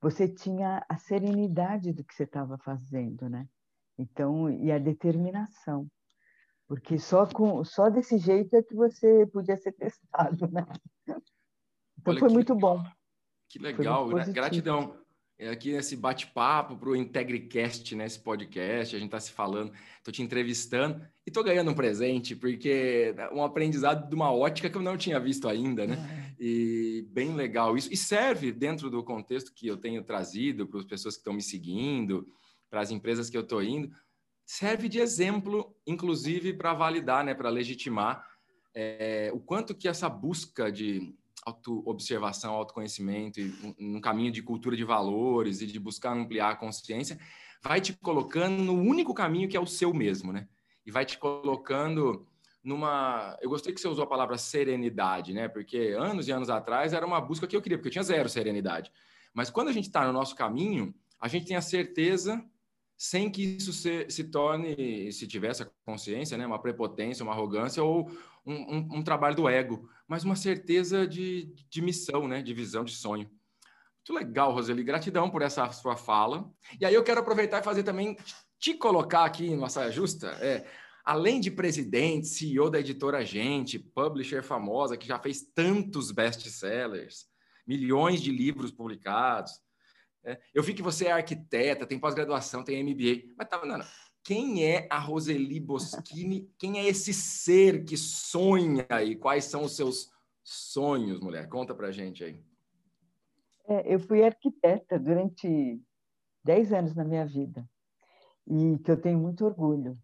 você 0.00 0.28
tinha 0.28 0.84
a 0.88 0.98
serenidade 0.98 1.92
do 1.92 2.04
que 2.04 2.14
você 2.14 2.24
estava 2.24 2.58
fazendo, 2.58 3.28
né? 3.28 3.48
Então, 3.98 4.50
e 4.50 4.70
a 4.70 4.78
determinação. 4.78 5.88
Porque 6.68 6.98
só, 6.98 7.26
com, 7.26 7.64
só 7.64 7.88
desse 7.88 8.18
jeito 8.18 8.54
é 8.56 8.62
que 8.62 8.74
você 8.74 9.26
podia 9.26 9.56
ser 9.56 9.72
testado, 9.78 10.48
né? 10.48 10.66
Então 11.06 12.12
Olha, 12.12 12.20
foi 12.20 12.28
muito 12.28 12.54
legal. 12.54 12.78
bom. 12.78 12.90
Que 13.48 13.58
legal, 13.58 14.08
gratidão. 14.08 15.05
É 15.38 15.50
aqui 15.50 15.72
nesse 15.72 15.94
bate-papo 15.94 16.76
para 16.76 16.88
o 16.88 16.96
IntegriCast, 16.96 17.94
nesse 17.94 18.18
né, 18.18 18.24
podcast, 18.24 18.96
a 18.96 18.98
gente 18.98 19.08
está 19.08 19.20
se 19.20 19.32
falando, 19.32 19.70
estou 19.98 20.12
te 20.12 20.22
entrevistando 20.22 20.98
e 21.26 21.30
estou 21.30 21.44
ganhando 21.44 21.70
um 21.70 21.74
presente, 21.74 22.34
porque 22.34 23.14
é 23.14 23.34
um 23.34 23.44
aprendizado 23.44 24.08
de 24.08 24.14
uma 24.14 24.32
ótica 24.32 24.70
que 24.70 24.76
eu 24.76 24.82
não 24.82 24.96
tinha 24.96 25.20
visto 25.20 25.46
ainda, 25.46 25.86
né? 25.86 25.96
É. 26.32 26.42
E 26.42 27.06
bem 27.10 27.34
legal 27.34 27.76
isso. 27.76 27.92
E 27.92 27.96
serve 27.96 28.50
dentro 28.50 28.88
do 28.88 29.04
contexto 29.04 29.52
que 29.54 29.66
eu 29.66 29.76
tenho 29.76 30.02
trazido 30.02 30.66
para 30.66 30.80
as 30.80 30.86
pessoas 30.86 31.16
que 31.16 31.20
estão 31.20 31.34
me 31.34 31.42
seguindo, 31.42 32.26
para 32.70 32.80
as 32.80 32.90
empresas 32.90 33.28
que 33.28 33.36
eu 33.36 33.42
estou 33.42 33.62
indo, 33.62 33.90
serve 34.44 34.88
de 34.88 35.00
exemplo, 35.00 35.74
inclusive, 35.86 36.54
para 36.54 36.72
validar, 36.72 37.24
né, 37.24 37.34
para 37.34 37.50
legitimar 37.50 38.24
é, 38.74 39.30
o 39.32 39.40
quanto 39.40 39.74
que 39.74 39.88
essa 39.88 40.08
busca 40.08 40.70
de 40.70 41.14
autoobservação, 41.46 42.54
autoconhecimento 42.54 43.40
e 43.40 43.54
um, 43.78 44.00
caminho 44.00 44.32
de 44.32 44.42
cultura 44.42 44.76
de 44.76 44.82
valores 44.82 45.60
e 45.60 45.66
de 45.66 45.78
buscar 45.78 46.12
ampliar 46.12 46.50
a 46.50 46.56
consciência, 46.56 47.18
vai 47.62 47.80
te 47.80 47.92
colocando 47.92 48.64
no 48.64 48.74
único 48.74 49.14
caminho 49.14 49.48
que 49.48 49.56
é 49.56 49.60
o 49.60 49.66
seu 49.66 49.94
mesmo, 49.94 50.32
né? 50.32 50.48
E 50.84 50.90
vai 50.90 51.04
te 51.04 51.16
colocando 51.18 52.26
numa. 52.64 53.38
Eu 53.40 53.48
gostei 53.48 53.72
que 53.72 53.80
você 53.80 53.86
usou 53.86 54.04
a 54.04 54.08
palavra 54.08 54.36
serenidade, 54.36 55.32
né? 55.32 55.46
Porque 55.46 55.94
anos 55.96 56.26
e 56.26 56.32
anos 56.32 56.50
atrás 56.50 56.92
era 56.92 57.06
uma 57.06 57.20
busca 57.20 57.46
que 57.46 57.56
eu 57.56 57.62
queria, 57.62 57.78
porque 57.78 57.88
eu 57.88 57.92
tinha 57.92 58.04
zero 58.04 58.28
serenidade. 58.28 58.90
Mas 59.32 59.48
quando 59.48 59.68
a 59.68 59.72
gente 59.72 59.86
está 59.86 60.04
no 60.04 60.12
nosso 60.12 60.34
caminho, 60.34 60.92
a 61.20 61.28
gente 61.28 61.46
tem 61.46 61.56
a 61.56 61.60
certeza, 61.60 62.44
sem 62.96 63.30
que 63.30 63.56
isso 63.56 63.72
se, 63.72 64.06
se 64.10 64.24
torne, 64.24 65.12
se 65.12 65.26
tivesse 65.28 65.62
a 65.62 65.70
consciência, 65.84 66.36
né? 66.36 66.44
Uma 66.44 66.60
prepotência, 66.60 67.22
uma 67.22 67.32
arrogância 67.32 67.82
ou 67.84 68.10
um, 68.46 68.98
um, 68.98 69.02
trabalho 69.02 69.34
do 69.34 69.48
ego 69.48 69.88
mas 70.06 70.24
uma 70.24 70.36
certeza 70.36 71.06
de, 71.06 71.52
de 71.68 71.82
missão, 71.82 72.28
né? 72.28 72.40
de 72.40 72.54
visão, 72.54 72.84
de 72.84 72.92
sonho. 72.92 73.28
Muito 74.08 74.24
legal, 74.24 74.52
Roseli. 74.52 74.84
Gratidão 74.84 75.28
por 75.28 75.42
essa 75.42 75.70
sua 75.72 75.96
fala. 75.96 76.48
E 76.80 76.86
aí 76.86 76.94
eu 76.94 77.02
quero 77.02 77.20
aproveitar 77.20 77.60
e 77.60 77.64
fazer 77.64 77.82
também, 77.82 78.16
te 78.58 78.74
colocar 78.74 79.24
aqui 79.24 79.46
em 79.46 79.56
uma 79.56 79.68
saia 79.68 79.90
justa. 79.90 80.28
É, 80.40 80.64
além 81.04 81.40
de 81.40 81.50
presidente, 81.50 82.28
CEO 82.28 82.70
da 82.70 82.78
editora 82.78 83.24
Gente, 83.24 83.80
publisher 83.80 84.42
famosa 84.42 84.96
que 84.96 85.08
já 85.08 85.18
fez 85.18 85.42
tantos 85.52 86.12
best-sellers, 86.12 87.26
milhões 87.66 88.22
de 88.22 88.30
livros 88.30 88.70
publicados. 88.70 89.52
É, 90.24 90.38
eu 90.54 90.62
vi 90.62 90.72
que 90.72 90.82
você 90.82 91.06
é 91.06 91.12
arquiteta, 91.12 91.86
tem 91.86 91.98
pós-graduação, 91.98 92.62
tem 92.62 92.82
MBA, 92.84 93.34
mas 93.36 93.48
tá, 93.48 93.64
não, 93.64 93.78
não. 93.78 93.86
Quem 94.26 94.64
é 94.64 94.88
a 94.90 94.98
Roseli 94.98 95.60
Boschini? 95.60 96.52
Quem 96.58 96.80
é 96.80 96.84
esse 96.84 97.14
ser 97.14 97.84
que 97.84 97.96
sonha 97.96 98.84
e 99.04 99.14
quais 99.14 99.44
são 99.44 99.62
os 99.62 99.76
seus 99.76 100.10
sonhos, 100.42 101.20
mulher? 101.20 101.48
Conta 101.48 101.72
pra 101.72 101.92
gente 101.92 102.24
aí. 102.24 102.44
É, 103.68 103.94
eu 103.94 104.00
fui 104.00 104.24
arquiteta 104.24 104.98
durante 104.98 105.80
10 106.42 106.72
anos 106.72 106.94
na 106.96 107.04
minha 107.04 107.24
vida 107.24 107.64
e 108.48 108.76
que 108.80 108.90
eu 108.90 109.00
tenho 109.00 109.16
muito 109.16 109.44
orgulho, 109.44 109.96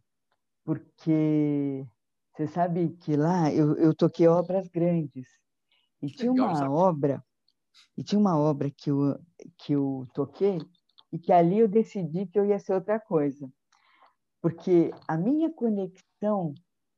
porque 0.64 1.84
você 2.32 2.46
sabe 2.46 2.90
que 3.00 3.16
lá 3.16 3.52
eu, 3.52 3.76
eu 3.76 3.92
toquei 3.92 4.28
obras 4.28 4.68
grandes 4.68 5.26
e 6.00 6.06
tinha 6.06 6.30
uma 6.30 6.70
obra 6.70 7.24
e 7.96 8.04
tinha 8.04 8.20
uma 8.20 8.38
obra 8.38 8.70
que 8.70 8.88
eu, 8.88 9.18
que 9.58 9.72
eu 9.72 10.06
toquei 10.14 10.58
e 11.12 11.18
que 11.18 11.32
ali 11.32 11.58
eu 11.58 11.66
decidi 11.66 12.24
que 12.24 12.38
eu 12.38 12.46
ia 12.46 12.60
ser 12.60 12.74
outra 12.74 13.00
coisa 13.00 13.52
porque 14.42 14.90
a 15.06 15.16
minha 15.16 15.50
conexão 15.50 16.52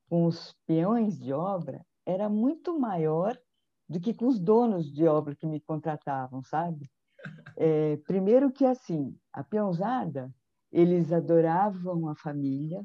com 0.08 0.24
os 0.26 0.54
peões 0.66 1.18
de 1.18 1.32
obra 1.32 1.84
era 2.06 2.28
muito 2.28 2.78
maior 2.78 3.38
do 3.86 4.00
que 4.00 4.14
com 4.14 4.26
os 4.26 4.40
donos 4.40 4.90
de 4.90 5.06
obra 5.06 5.36
que 5.36 5.46
me 5.46 5.60
contratavam, 5.60 6.42
sabe? 6.42 6.90
É, 7.56 7.96
primeiro 7.98 8.52
que 8.52 8.66
assim, 8.66 9.16
a 9.32 9.42
peãozada, 9.42 10.30
eles 10.70 11.10
adoravam 11.10 12.06
a 12.08 12.14
família, 12.14 12.84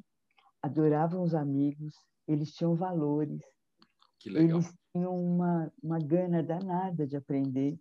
adoravam 0.62 1.24
os 1.24 1.36
amigos, 1.36 1.94
eles 2.26 2.54
tinham 2.54 2.74
valores, 2.74 3.42
eles 4.24 4.72
tinham 4.94 5.14
uma, 5.14 5.74
uma 5.84 6.00
gana 6.00 6.42
danada 6.42 7.06
de 7.06 7.18
aprender. 7.18 7.78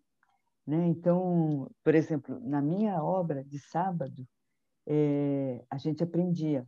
Né? 0.67 0.87
Então, 0.89 1.71
por 1.85 1.95
exemplo, 1.95 2.41
na 2.41 2.61
minha 2.61 3.01
obra 3.03 3.45
de 3.45 3.59
sábado, 3.61 4.27
é, 4.89 5.63
a 5.71 5.77
gente 5.77 6.03
aprendia. 6.03 6.67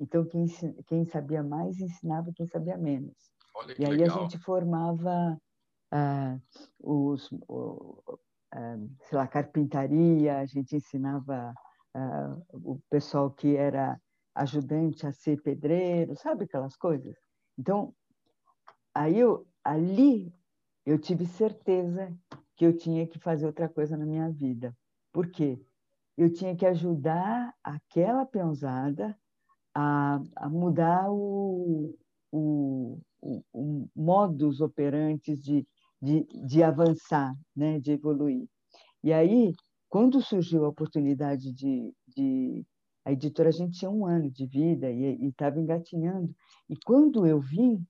Então, 0.00 0.24
quem, 0.24 0.46
quem 0.86 1.04
sabia 1.04 1.42
mais 1.42 1.78
ensinava 1.78 2.32
quem 2.34 2.46
sabia 2.48 2.76
menos. 2.76 3.14
Olha 3.54 3.74
e 3.78 3.84
aí 3.84 3.96
legal. 3.96 4.18
a 4.18 4.20
gente 4.22 4.38
formava 4.38 5.40
ah, 5.92 6.36
os, 6.80 7.30
ah, 8.52 8.76
sei 9.02 9.18
lá, 9.18 9.28
carpintaria, 9.28 10.38
a 10.38 10.44
gente 10.44 10.74
ensinava 10.74 11.54
ah, 11.94 12.36
o 12.52 12.80
pessoal 12.90 13.30
que 13.30 13.56
era 13.56 14.00
ajudante 14.34 15.06
a 15.06 15.12
ser 15.12 15.40
pedreiro, 15.40 16.16
sabe 16.16 16.44
aquelas 16.44 16.76
coisas? 16.76 17.16
Então, 17.56 17.94
aí 18.92 19.20
eu, 19.20 19.46
ali 19.62 20.34
eu 20.84 20.98
tive 20.98 21.24
certeza 21.24 22.12
que 22.56 22.66
eu 22.66 22.76
tinha 22.76 23.06
que 23.06 23.20
fazer 23.20 23.46
outra 23.46 23.68
coisa 23.68 23.96
na 23.96 24.04
minha 24.04 24.28
vida. 24.28 24.76
Por 25.12 25.30
quê? 25.30 25.64
Eu 26.16 26.32
tinha 26.32 26.54
que 26.54 26.64
ajudar 26.66 27.52
aquela 27.62 28.24
peãozada 28.24 29.16
a, 29.74 30.20
a 30.36 30.48
mudar 30.48 31.10
o, 31.10 31.94
o, 32.30 32.98
o, 33.20 33.42
o, 33.52 33.88
modus 33.94 34.60
operantes 34.60 35.38
de, 35.38 35.66
de, 36.00 36.24
de 36.46 36.62
avançar, 36.62 37.34
né, 37.54 37.80
de 37.80 37.92
evoluir. 37.92 38.48
E 39.02 39.12
aí, 39.12 39.52
quando 39.88 40.22
surgiu 40.22 40.64
a 40.64 40.68
oportunidade 40.68 41.52
de, 41.52 41.92
de 42.08 42.64
a 43.04 43.12
editora, 43.12 43.48
a 43.48 43.52
gente 43.52 43.78
tinha 43.78 43.90
um 43.90 44.06
ano 44.06 44.30
de 44.30 44.46
vida 44.46 44.90
e 44.90 45.26
estava 45.26 45.60
engatinhando. 45.60 46.34
E 46.70 46.76
quando 46.86 47.26
eu 47.26 47.38
vim, 47.40 47.84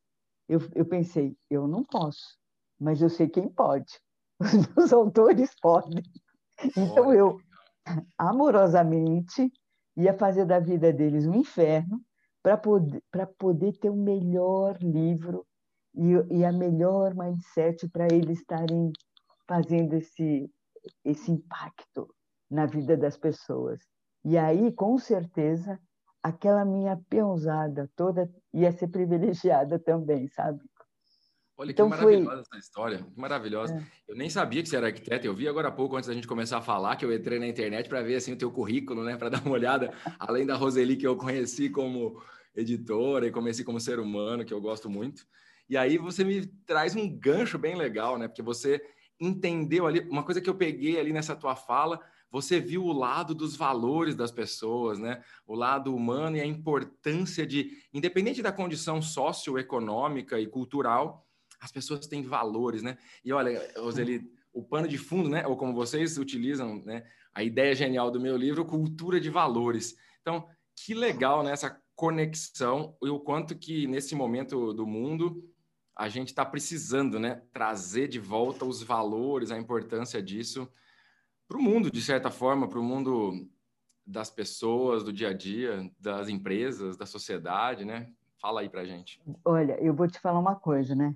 eu, 0.49 0.61
eu 0.75 0.85
pensei, 0.85 1.37
eu 1.49 1.69
não 1.69 1.85
posso, 1.85 2.37
mas 2.81 3.01
eu 3.01 3.09
sei 3.09 3.29
quem 3.29 3.49
pode. 3.49 4.01
Os 4.77 4.93
autores 4.93 5.55
podem. 5.61 6.03
Então, 6.77 7.13
eu 7.13 7.39
amorosamente 8.19 9.53
ia 9.97 10.15
fazer 10.15 10.45
da 10.45 10.59
vida 10.59 10.93
deles 10.93 11.27
um 11.27 11.35
inferno 11.35 12.01
para 12.43 12.57
poder, 12.57 13.03
poder 13.39 13.73
ter 13.79 13.91
o 13.91 13.97
melhor 13.97 14.77
livro 14.83 15.47
e, 15.95 16.13
e 16.31 16.45
a 16.45 16.53
melhor 16.53 17.15
mindset 17.15 17.89
para 17.89 18.07
eles 18.13 18.41
estarem 18.41 18.93
fazendo 19.47 19.95
esse, 19.95 20.51
esse 21.05 21.31
impacto 21.31 22.09
na 22.51 22.67
vida 22.67 22.97
das 22.97 23.17
pessoas. 23.17 23.81
E 24.25 24.37
aí, 24.37 24.73
com 24.73 24.99
certeza, 24.99 25.79
aquela 26.23 26.65
minha 26.65 27.01
peãozada 27.09 27.91
toda 27.95 28.31
ia 28.53 28.73
ser 28.73 28.89
privilegiada 28.89 29.79
também, 29.79 30.27
sabe? 30.29 30.61
Olha 31.57 31.71
então, 31.71 31.89
que 31.89 31.97
maravilhosa 31.97 32.31
foi... 32.31 32.41
essa 32.41 32.59
história, 32.59 33.07
maravilhosa. 33.17 33.75
É. 33.75 34.13
Eu 34.13 34.17
nem 34.17 34.29
sabia 34.29 34.63
que 34.63 34.69
você 34.69 34.77
era 34.77 34.87
arquiteto, 34.87 35.27
eu 35.27 35.35
vi 35.35 35.47
agora 35.47 35.69
há 35.69 35.73
pouco, 35.73 35.97
antes 35.97 36.09
da 36.09 36.15
gente 36.15 36.27
começar 36.27 36.59
a 36.59 36.63
falar, 36.63 36.97
que 36.97 37.05
eu 37.05 37.15
entrei 37.15 37.39
na 37.39 37.47
internet 37.47 37.89
para 37.89 38.03
ver 38.03 38.17
assim, 38.17 38.33
o 38.33 38.37
teu 38.37 38.51
currículo, 38.51 39.05
né, 39.05 39.17
para 39.17 39.29
dar 39.31 39.43
uma 39.43 39.55
olhada, 39.55 39.93
além 40.19 40.45
da 40.45 40.57
Roseli, 40.57 40.97
que 40.97 41.07
eu 41.07 41.17
conheci 41.17 41.71
como 41.71 42.21
editora 42.57 43.27
e 43.27 43.31
conheci 43.31 43.63
como 43.63 43.79
ser 43.79 44.01
humano, 44.01 44.45
que 44.45 44.53
eu 44.53 44.61
gosto 44.61 44.91
muito. 44.91 45.25
E 45.69 45.77
aí 45.77 45.97
você 45.97 46.25
me 46.25 46.45
traz 46.67 46.95
um 46.97 47.09
gancho 47.09 47.57
bem 47.57 47.77
legal, 47.77 48.19
né, 48.19 48.27
porque 48.27 48.43
você 48.43 48.83
entendeu 49.21 49.87
ali, 49.87 50.01
uma 50.09 50.25
coisa 50.25 50.41
que 50.41 50.51
eu 50.51 50.55
peguei 50.57 50.99
ali 50.99 51.13
nessa 51.13 51.37
tua 51.37 51.55
fala, 51.55 52.01
você 52.35 52.59
viu 52.59 52.85
o 52.85 52.93
lado 52.93 53.33
dos 53.33 53.55
valores 53.55 54.17
das 54.17 54.33
pessoas, 54.33 54.99
né? 54.99 55.23
O 55.47 55.55
lado 55.55 55.95
humano 55.95 56.37
e 56.37 56.41
a 56.41 56.45
importância 56.45 57.47
de, 57.47 57.71
independente 57.93 58.43
da 58.43 58.51
condição 58.51 59.01
socioeconômica 59.01 60.41
e 60.41 60.49
cultural, 60.49 61.25
as 61.61 61.73
pessoas 61.73 62.07
têm 62.07 62.23
valores, 62.23 62.83
né? 62.83 62.97
E 63.25 63.33
olha, 63.33 63.73
Roseli, 63.77 64.31
o 64.53 64.63
pano 64.63 64.87
de 64.87 64.99
fundo, 64.99 65.29
né? 65.29 65.47
Ou 65.47 65.57
como 65.57 65.75
vocês 65.75 66.19
utilizam, 66.19 66.83
né? 66.85 67.05
A 67.33 67.43
ideia 67.43 67.75
genial 67.75 68.11
do 68.11 68.21
meu 68.21 68.37
livro, 68.37 68.65
cultura 68.65 69.21
de 69.21 69.31
valores. 69.31 69.97
Então, 70.21 70.49
que 70.77 70.95
legal 70.95 71.43
né? 71.43 71.55
conexão 71.97 72.97
e 73.03 73.09
o 73.09 73.21
quanto 73.21 73.57
que 73.57 73.87
nesse 73.87 74.15
momento 74.15 74.73
do 74.73 74.87
mundo 74.87 75.45
a 75.97 76.09
gente 76.09 76.29
está 76.29 76.45
precisando, 76.45 77.21
né? 77.21 77.43
Trazer 77.53 78.09
de 78.09 78.19
volta 78.19 78.65
os 78.65 78.83
valores, 78.83 79.51
a 79.51 79.59
importância 79.59 80.21
disso 80.23 80.69
para 81.47 81.59
o 81.59 81.63
mundo, 81.63 81.91
de 81.91 82.03
certa 82.03 82.31
forma, 82.31 82.69
para 82.69 82.81
o 82.81 82.83
mundo 82.83 83.49
das 84.07 84.31
pessoas, 84.31 85.05
do 85.05 85.13
dia 85.13 85.29
a 85.29 85.33
dia, 85.33 85.91
das 85.99 86.29
empresas, 86.29 86.97
da 86.97 87.07
sociedade, 87.07 87.85
né? 87.85 88.11
Fala 88.41 88.61
aí 88.61 88.69
para 88.69 88.85
gente. 88.85 89.21
Olha, 89.45 89.79
eu 89.81 89.95
vou 89.95 90.09
te 90.09 90.19
falar 90.19 90.39
uma 90.39 90.57
coisa, 90.57 90.95
né? 90.95 91.15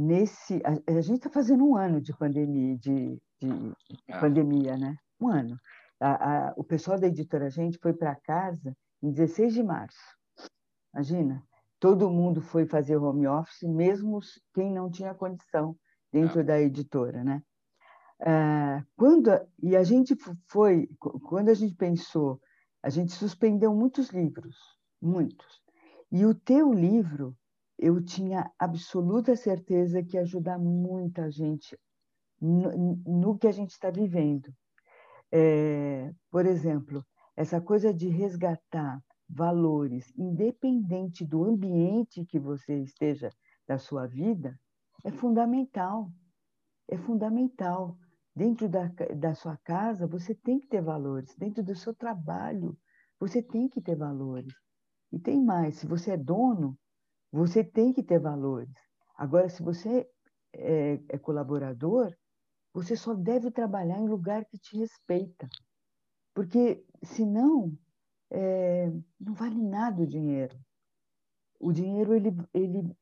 Nesse 0.00 0.62
a, 0.64 0.96
a 0.96 1.00
gente 1.00 1.18
está 1.18 1.30
fazendo 1.30 1.64
um 1.64 1.76
ano 1.76 2.00
de 2.00 2.16
pandemia 2.16 2.76
de, 2.78 3.20
de 3.40 3.72
é. 4.08 4.18
pandemia 4.18 4.76
né? 4.76 4.96
Um 5.20 5.28
ano. 5.28 5.58
A, 6.00 6.48
a, 6.48 6.54
o 6.56 6.64
pessoal 6.64 6.98
da 6.98 7.06
editora 7.06 7.50
gente 7.50 7.78
foi 7.78 7.92
para 7.92 8.16
casa 8.16 8.74
em 9.02 9.10
16 9.10 9.52
de 9.52 9.62
março. 9.62 10.16
Imagina. 10.94 11.42
Todo 11.78 12.10
mundo 12.10 12.40
foi 12.40 12.66
fazer 12.66 12.96
home 12.96 13.26
office 13.26 13.62
mesmo 13.62 14.20
quem 14.54 14.72
não 14.72 14.90
tinha 14.90 15.14
condição 15.14 15.76
dentro 16.12 16.40
é. 16.40 16.44
da 16.44 16.60
editora 16.60 17.22
né? 17.22 17.42
Ah, 18.22 18.84
quando 18.96 19.30
e 19.62 19.74
a 19.76 19.82
gente 19.82 20.14
foi 20.46 20.88
quando 21.24 21.48
a 21.48 21.54
gente 21.54 21.74
pensou 21.74 22.38
a 22.82 22.90
gente 22.90 23.12
suspendeu 23.12 23.74
muitos 23.74 24.10
livros 24.10 24.56
muitos. 25.00 25.62
E 26.12 26.26
o 26.26 26.34
teu 26.34 26.72
livro 26.72 27.36
eu 27.80 28.02
tinha 28.04 28.52
absoluta 28.58 29.34
certeza 29.34 30.02
que 30.02 30.16
ia 30.16 30.20
ajudar 30.20 30.58
muita 30.58 31.30
gente 31.30 31.78
no, 32.38 32.96
no 33.06 33.38
que 33.38 33.46
a 33.46 33.52
gente 33.52 33.70
está 33.70 33.90
vivendo. 33.90 34.52
É, 35.32 36.12
por 36.30 36.44
exemplo, 36.44 37.02
essa 37.34 37.58
coisa 37.58 37.94
de 37.94 38.08
resgatar 38.08 39.02
valores, 39.26 40.12
independente 40.18 41.24
do 41.24 41.44
ambiente 41.44 42.26
que 42.26 42.38
você 42.38 42.82
esteja 42.82 43.30
da 43.66 43.78
sua 43.78 44.06
vida, 44.06 44.58
é 45.02 45.10
fundamental. 45.10 46.12
É 46.86 46.98
fundamental. 46.98 47.96
Dentro 48.36 48.68
da, 48.68 48.88
da 49.16 49.34
sua 49.34 49.56
casa, 49.56 50.06
você 50.06 50.34
tem 50.34 50.60
que 50.60 50.66
ter 50.66 50.82
valores. 50.82 51.34
Dentro 51.34 51.62
do 51.62 51.74
seu 51.74 51.94
trabalho, 51.94 52.76
você 53.18 53.42
tem 53.42 53.68
que 53.68 53.80
ter 53.80 53.96
valores. 53.96 54.52
E 55.10 55.18
tem 55.18 55.42
mais: 55.42 55.76
se 55.76 55.86
você 55.86 56.12
é 56.12 56.16
dono, 56.16 56.78
você 57.32 57.62
tem 57.62 57.92
que 57.92 58.02
ter 58.02 58.18
valores. 58.18 58.74
Agora, 59.16 59.48
se 59.48 59.62
você 59.62 60.08
é, 60.52 61.00
é 61.08 61.18
colaborador, 61.18 62.14
você 62.72 62.96
só 62.96 63.14
deve 63.14 63.50
trabalhar 63.50 63.98
em 63.98 64.08
lugar 64.08 64.44
que 64.44 64.58
te 64.58 64.76
respeita. 64.78 65.48
Porque, 66.34 66.84
senão, 67.02 67.76
é, 68.30 68.90
não 69.18 69.34
vale 69.34 69.60
nada 69.60 70.02
o 70.02 70.06
dinheiro. 70.06 70.58
O 71.58 71.72
dinheiro, 71.72 72.14
ele, 72.14 72.34
ele, 72.54 72.96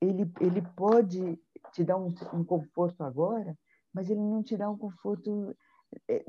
ele, 0.00 0.32
ele 0.40 0.62
pode 0.74 1.38
te 1.72 1.84
dar 1.84 1.96
um, 1.96 2.12
um 2.32 2.44
conforto 2.44 3.02
agora, 3.04 3.56
mas 3.92 4.10
ele 4.10 4.20
não 4.20 4.42
te 4.42 4.56
dá 4.56 4.68
um 4.68 4.76
conforto 4.76 5.54
é, 6.08 6.24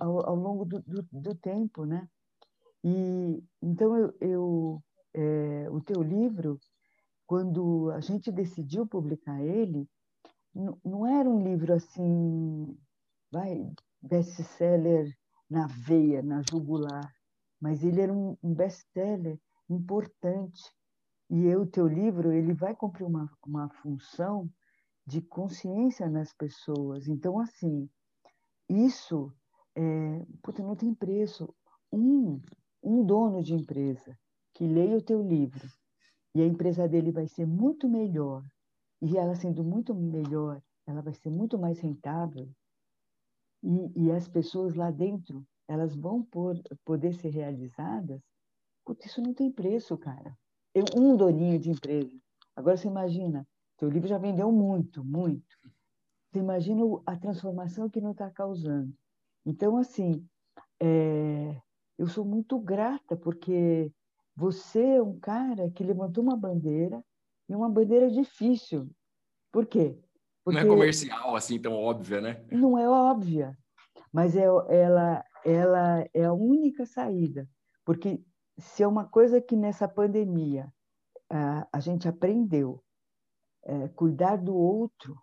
ao, 0.00 0.30
ao 0.30 0.34
longo 0.34 0.64
do, 0.64 0.82
do, 0.82 1.06
do, 1.12 1.34
tempo, 1.34 1.84
né? 1.84 2.08
E, 2.82 3.44
então, 3.62 3.96
eu, 3.96 4.14
eu 4.20 4.82
é, 5.14 5.70
o 5.70 5.80
teu 5.80 6.02
livro, 6.02 6.58
quando 7.26 7.90
a 7.92 8.00
gente 8.00 8.30
decidiu 8.30 8.86
publicar 8.86 9.40
ele, 9.42 9.88
não 10.84 11.06
era 11.06 11.28
um 11.28 11.42
livro 11.42 11.72
assim, 11.72 12.76
vai, 13.30 13.72
best-seller 14.00 15.12
na 15.48 15.66
veia, 15.66 16.22
na 16.22 16.42
jugular, 16.50 17.10
mas 17.60 17.82
ele 17.82 18.00
era 18.00 18.12
um, 18.12 18.36
um 18.42 18.52
best-seller 18.54 19.38
importante. 19.68 20.62
E 21.30 21.54
o 21.56 21.66
teu 21.66 21.86
livro, 21.86 22.32
ele 22.32 22.52
vai 22.52 22.76
cumprir 22.76 23.06
uma, 23.06 23.30
uma 23.46 23.70
função 23.80 24.50
de 25.06 25.22
consciência 25.22 26.08
nas 26.08 26.34
pessoas. 26.34 27.08
Então, 27.08 27.38
assim, 27.38 27.88
isso 28.68 29.32
é, 29.74 30.26
puta, 30.42 30.62
não 30.62 30.76
tem 30.76 30.94
preço. 30.94 31.54
Um, 31.90 32.40
um 32.82 33.04
dono 33.04 33.42
de 33.42 33.54
empresa 33.54 34.18
que 34.54 34.66
leia 34.66 34.96
o 34.96 35.02
teu 35.02 35.22
livro 35.22 35.66
e 36.34 36.40
a 36.40 36.46
empresa 36.46 36.88
dele 36.88 37.12
vai 37.12 37.26
ser 37.26 37.46
muito 37.46 37.88
melhor. 37.88 38.44
E 39.00 39.16
ela 39.16 39.34
sendo 39.34 39.64
muito 39.64 39.94
melhor, 39.94 40.62
ela 40.86 41.02
vai 41.02 41.14
ser 41.14 41.30
muito 41.30 41.58
mais 41.58 41.78
rentável. 41.80 42.48
E, 43.62 44.04
e 44.04 44.12
as 44.12 44.28
pessoas 44.28 44.74
lá 44.74 44.90
dentro, 44.90 45.46
elas 45.68 45.94
vão 45.94 46.22
por, 46.22 46.60
poder 46.84 47.14
ser 47.14 47.30
realizadas. 47.30 48.20
Putz, 48.84 49.06
isso 49.06 49.22
não 49.22 49.34
tem 49.34 49.50
preço, 49.50 49.96
cara. 49.96 50.36
Eu, 50.74 50.84
um 50.96 51.16
doninho 51.16 51.58
de 51.58 51.70
empresa. 51.70 52.16
Agora 52.56 52.76
você 52.76 52.88
imagina, 52.88 53.46
teu 53.76 53.88
livro 53.88 54.08
já 54.08 54.18
vendeu 54.18 54.50
muito, 54.50 55.04
muito. 55.04 55.58
Você 56.30 56.38
imagina 56.38 56.82
a 57.06 57.16
transformação 57.16 57.90
que 57.90 58.00
não 58.00 58.12
está 58.12 58.30
causando. 58.30 58.92
Então, 59.44 59.76
assim, 59.76 60.26
é, 60.80 61.60
eu 61.98 62.06
sou 62.06 62.24
muito 62.24 62.58
grata, 62.58 63.16
porque 63.16 63.92
você 64.34 64.82
é 64.82 65.02
um 65.02 65.18
cara 65.18 65.70
que 65.70 65.84
levantou 65.84 66.24
uma 66.24 66.36
bandeira, 66.36 67.02
e 67.48 67.54
uma 67.54 67.68
bandeira 67.68 68.10
difícil. 68.10 68.90
Por 69.52 69.66
quê? 69.66 69.98
Porque 70.44 70.58
não 70.58 70.66
é 70.66 70.68
comercial 70.68 71.36
assim 71.36 71.60
tão 71.60 71.74
óbvia, 71.74 72.20
né? 72.20 72.44
Não 72.50 72.78
é 72.78 72.88
óbvia, 72.88 73.56
mas 74.12 74.36
é, 74.36 74.44
ela, 74.44 75.24
ela 75.44 76.08
é 76.14 76.24
a 76.24 76.32
única 76.32 76.86
saída. 76.86 77.48
Porque 77.84 78.24
se 78.58 78.82
é 78.82 78.86
uma 78.86 79.04
coisa 79.04 79.40
que 79.40 79.54
nessa 79.54 79.86
pandemia 79.86 80.72
a, 81.30 81.68
a 81.72 81.80
gente 81.80 82.08
aprendeu, 82.08 82.82
é, 83.64 83.88
cuidar 83.88 84.36
do 84.36 84.54
outro 84.54 85.20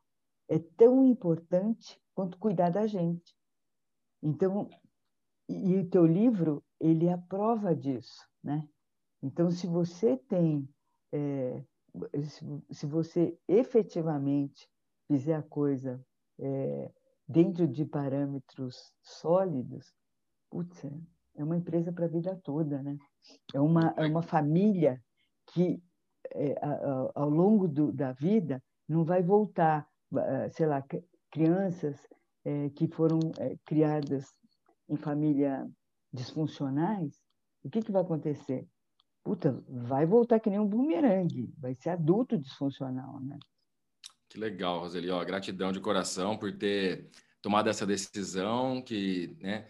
é 0.47 0.59
tão 0.59 1.05
importante 1.05 1.99
quanto 2.13 2.37
cuidar 2.37 2.69
da 2.69 2.87
gente. 2.87 3.35
Então, 4.21 4.69
e 5.47 5.77
o 5.77 5.89
teu 5.89 6.05
livro, 6.05 6.63
ele 6.79 7.07
é 7.07 7.13
a 7.13 7.17
prova 7.17 7.75
disso, 7.75 8.23
né? 8.43 8.67
Então, 9.21 9.51
se 9.51 9.67
você 9.67 10.17
tem, 10.17 10.67
é, 11.11 11.63
se, 12.71 12.85
você 12.85 13.37
efetivamente 13.47 14.69
fizer 15.07 15.35
a 15.35 15.43
coisa 15.43 16.03
é, 16.39 16.91
dentro 17.27 17.67
de 17.67 17.85
parâmetros 17.85 18.93
sólidos, 19.01 19.93
putz, 20.49 20.83
é 21.35 21.43
uma 21.43 21.57
empresa 21.57 21.91
para 21.91 22.05
a 22.05 22.09
vida 22.09 22.39
toda, 22.43 22.81
né? 22.81 22.97
É 23.53 23.59
uma, 23.59 23.93
é 23.97 24.05
uma 24.05 24.21
família 24.21 25.01
que, 25.47 25.81
é, 26.33 26.55
ao 27.15 27.29
longo 27.29 27.67
do, 27.67 27.91
da 27.91 28.13
vida, 28.13 28.61
não 28.87 29.03
vai 29.03 29.21
voltar, 29.21 29.87
sei 30.51 30.65
lá, 30.65 30.83
crianças 31.31 31.99
é, 32.43 32.69
que 32.69 32.87
foram 32.87 33.19
é, 33.37 33.55
criadas 33.65 34.25
em 34.87 34.95
família 34.95 35.69
disfuncionais, 36.11 37.13
o 37.63 37.69
que, 37.69 37.81
que 37.81 37.91
vai 37.91 38.01
acontecer? 38.01 38.67
Puta, 39.29 39.63
vai 39.67 40.07
voltar 40.07 40.39
que 40.39 40.49
nem 40.49 40.59
um 40.59 40.65
bumerangue, 40.65 41.53
vai 41.59 41.75
ser 41.75 41.91
adulto 41.91 42.35
disfuncional, 42.35 43.19
né? 43.19 43.37
Que 44.27 44.39
legal, 44.39 44.79
Roseli. 44.79 45.11
Ó, 45.11 45.23
gratidão 45.23 45.71
de 45.71 45.79
coração 45.79 46.35
por 46.35 46.51
ter 46.51 47.11
tomado 47.39 47.69
essa 47.69 47.85
decisão 47.85 48.81
que, 48.81 49.37
né, 49.39 49.67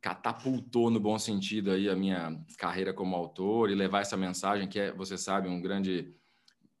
catapultou 0.00 0.90
no 0.90 0.98
bom 0.98 1.16
sentido 1.20 1.70
aí 1.70 1.88
a 1.88 1.94
minha 1.94 2.36
carreira 2.58 2.92
como 2.92 3.14
autor 3.14 3.70
e 3.70 3.76
levar 3.76 4.00
essa 4.00 4.16
mensagem 4.16 4.68
que 4.68 4.80
é, 4.80 4.92
você 4.92 5.16
sabe, 5.16 5.48
um 5.48 5.62
grande 5.62 6.12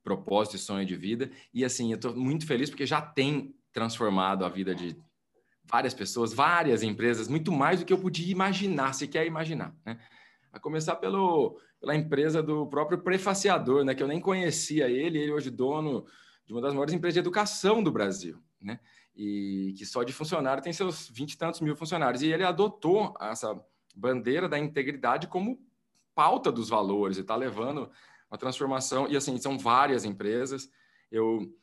propósito 0.02 0.56
e 0.56 0.58
sonho 0.58 0.84
de 0.84 0.96
vida. 0.96 1.30
E 1.54 1.64
assim, 1.64 1.92
eu 1.92 1.96
estou 1.96 2.16
muito 2.16 2.44
feliz 2.44 2.68
porque 2.68 2.86
já 2.86 3.00
tem 3.00 3.54
transformado 3.72 4.44
a 4.44 4.48
vida 4.48 4.74
de 4.74 4.96
várias 5.64 5.94
pessoas, 5.94 6.32
várias 6.32 6.82
empresas, 6.82 7.28
muito 7.28 7.52
mais 7.52 7.78
do 7.78 7.86
que 7.86 7.92
eu 7.92 7.98
podia 7.98 8.32
imaginar, 8.32 8.94
se 8.94 9.06
quer 9.06 9.24
imaginar, 9.26 9.72
né? 9.84 10.00
A 10.52 10.58
começar 10.58 10.96
pelo 10.96 11.60
pela 11.86 11.94
empresa 11.94 12.42
do 12.42 12.66
próprio 12.66 12.98
prefaciador, 12.98 13.84
né, 13.84 13.94
que 13.94 14.02
eu 14.02 14.08
nem 14.08 14.20
conhecia 14.20 14.88
ele, 14.88 15.20
ele 15.20 15.30
hoje 15.30 15.50
dono 15.50 16.04
de 16.44 16.52
uma 16.52 16.60
das 16.60 16.72
maiores 16.72 16.92
empresas 16.92 17.14
de 17.14 17.20
educação 17.20 17.80
do 17.80 17.92
Brasil, 17.92 18.42
né? 18.60 18.80
E 19.14 19.72
que 19.78 19.86
só 19.86 20.02
de 20.02 20.12
funcionário 20.12 20.60
tem 20.60 20.72
seus 20.72 21.08
vinte 21.08 21.34
e 21.34 21.38
tantos 21.38 21.60
mil 21.60 21.76
funcionários. 21.76 22.22
E 22.22 22.26
ele 22.32 22.42
adotou 22.42 23.14
essa 23.20 23.58
bandeira 23.94 24.48
da 24.48 24.58
integridade 24.58 25.28
como 25.28 25.60
pauta 26.12 26.50
dos 26.50 26.68
valores 26.68 27.18
e 27.18 27.20
está 27.20 27.36
levando 27.36 27.88
uma 28.28 28.36
transformação. 28.36 29.06
E 29.08 29.16
assim, 29.16 29.38
são 29.38 29.56
várias 29.56 30.04
empresas. 30.04 30.68
Eu 31.10 31.54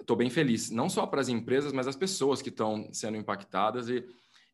estou 0.00 0.16
bem 0.16 0.30
feliz, 0.30 0.70
não 0.70 0.88
só 0.88 1.06
para 1.06 1.20
as 1.20 1.28
empresas, 1.28 1.72
mas 1.72 1.86
as 1.86 1.96
pessoas 1.96 2.42
que 2.42 2.48
estão 2.48 2.92
sendo 2.92 3.16
impactadas. 3.16 3.88
E 3.88 4.04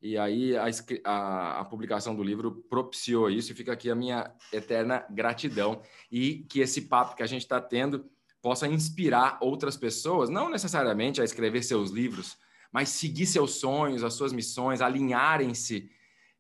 e 0.07 0.17
aí 0.17 0.57
a, 0.57 0.67
a, 1.05 1.61
a, 1.61 1.65
publicação 1.65 2.15
do 2.15 2.23
livro 2.23 2.65
propiciou 2.71 3.29
isso 3.29 3.51
e 3.51 3.55
fica 3.57 3.73
aqui 3.73 3.91
a 3.91 3.95
minha 3.95 4.33
eterna 4.53 5.05
gratidão. 5.11 5.83
E 6.11 6.47
que 6.49 6.61
esse 6.61 6.83
papo 6.83 7.17
que 7.17 7.25
a 7.25 7.27
gente 7.27 7.43
está 7.43 7.61
tendo 7.61 8.09
possa 8.41 8.69
inspirar 8.69 9.37
outras 9.41 9.77
pessoas, 9.77 10.31
não 10.31 10.49
necessariamente 10.49 11.21
a 11.21 11.25
escrever 11.25 11.65
seus 11.65 11.91
livros, 11.91 12.39
mas 12.71 12.91
seguir 12.91 13.27
seus 13.27 13.57
sonhos, 13.57 14.05
as 14.05 14.15
suas 14.15 14.33
missões, 14.33 14.81
alinharem-se 14.81 15.91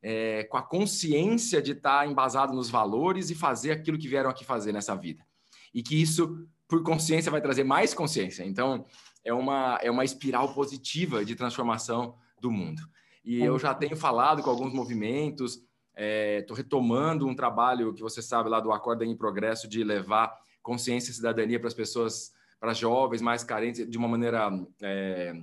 é, 0.01 0.45
com 0.45 0.57
a 0.57 0.63
consciência 0.63 1.61
de 1.61 1.73
estar 1.73 2.01
tá 2.01 2.07
embasado 2.07 2.55
nos 2.55 2.71
valores 2.71 3.31
e 3.31 3.35
fazer 3.35 3.73
aquilo 3.73 3.99
que 3.99 4.07
vieram 4.07 4.31
aqui 4.31 4.45
fazer 4.45 4.71
nessa 4.71 4.95
vida. 4.95 5.27
E 5.75 5.83
que 5.83 6.01
isso, 6.01 6.47
por 6.69 6.85
consciência, 6.85 7.33
vai 7.33 7.41
trazer 7.41 7.65
mais 7.65 7.93
consciência. 7.93 8.45
Então, 8.45 8.87
é 9.25 9.33
uma, 9.33 9.77
é 9.83 9.91
uma 9.91 10.05
espiral 10.05 10.55
positiva 10.55 11.25
de 11.25 11.35
transformação 11.35 12.17
do 12.41 12.49
mundo. 12.49 12.81
E 13.27 13.43
eu 13.43 13.59
já 13.59 13.75
tenho 13.75 13.97
falado 13.97 14.41
com 14.41 14.49
alguns 14.49 14.73
movimentos, 14.73 15.55
estou 15.97 16.57
é, 16.57 16.59
retomando 16.59 17.27
um 17.27 17.35
trabalho 17.35 17.93
que 17.93 18.01
você 18.01 18.23
sabe 18.23 18.49
lá 18.49 18.61
do 18.61 18.71
Acorda 18.71 19.05
em 19.05 19.17
Progresso 19.17 19.67
de 19.69 19.83
levar 19.83 20.33
consciência 20.62 21.11
e 21.11 21.15
cidadania 21.15 21.59
para 21.59 21.67
as 21.67 21.75
pessoas 21.75 22.33
para 22.61 22.73
jovens 22.73 23.21
mais 23.21 23.43
carentes 23.43 23.89
de 23.91 23.99
uma 23.99 24.07
maneira 24.07 24.49
é, 24.81 25.35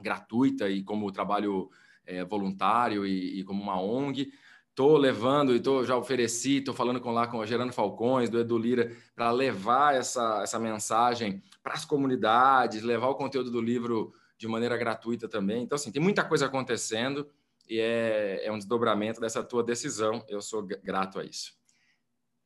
gratuita 0.00 0.70
e 0.70 0.82
como 0.82 1.12
trabalho 1.12 1.68
é, 2.06 2.24
voluntário 2.24 3.06
e, 3.06 3.40
e, 3.40 3.44
como 3.44 3.62
uma 3.62 3.78
ONG. 3.78 4.32
Estou 4.70 4.96
levando 4.96 5.54
e 5.54 5.60
tô, 5.60 5.84
já 5.84 5.96
ofereci, 5.96 6.58
estou 6.58 6.72
falando 6.72 7.00
com 7.00 7.10
lá 7.10 7.26
com 7.26 7.42
a 7.42 7.46
Gerando 7.46 7.74
Falcões, 7.74 8.30
do 8.30 8.40
Edu 8.40 8.56
Lira, 8.56 8.96
para 9.14 9.30
levar 9.30 9.94
essa, 9.94 10.40
essa 10.42 10.58
mensagem 10.58 11.42
para 11.62 11.74
as 11.74 11.84
comunidades, 11.84 12.82
levar 12.82 13.08
o 13.08 13.16
conteúdo 13.16 13.50
do 13.50 13.60
livro 13.60 14.14
de 14.38 14.46
maneira 14.46 14.76
gratuita 14.76 15.28
também. 15.28 15.64
Então, 15.64 15.76
assim, 15.76 15.90
tem 15.90 16.00
muita 16.00 16.24
coisa 16.24 16.46
acontecendo 16.46 17.28
e 17.68 17.80
é, 17.80 18.46
é 18.46 18.52
um 18.52 18.56
desdobramento 18.56 19.20
dessa 19.20 19.42
tua 19.42 19.62
decisão. 19.62 20.24
Eu 20.28 20.40
sou 20.40 20.62
grato 20.62 21.18
a 21.18 21.24
isso. 21.24 21.58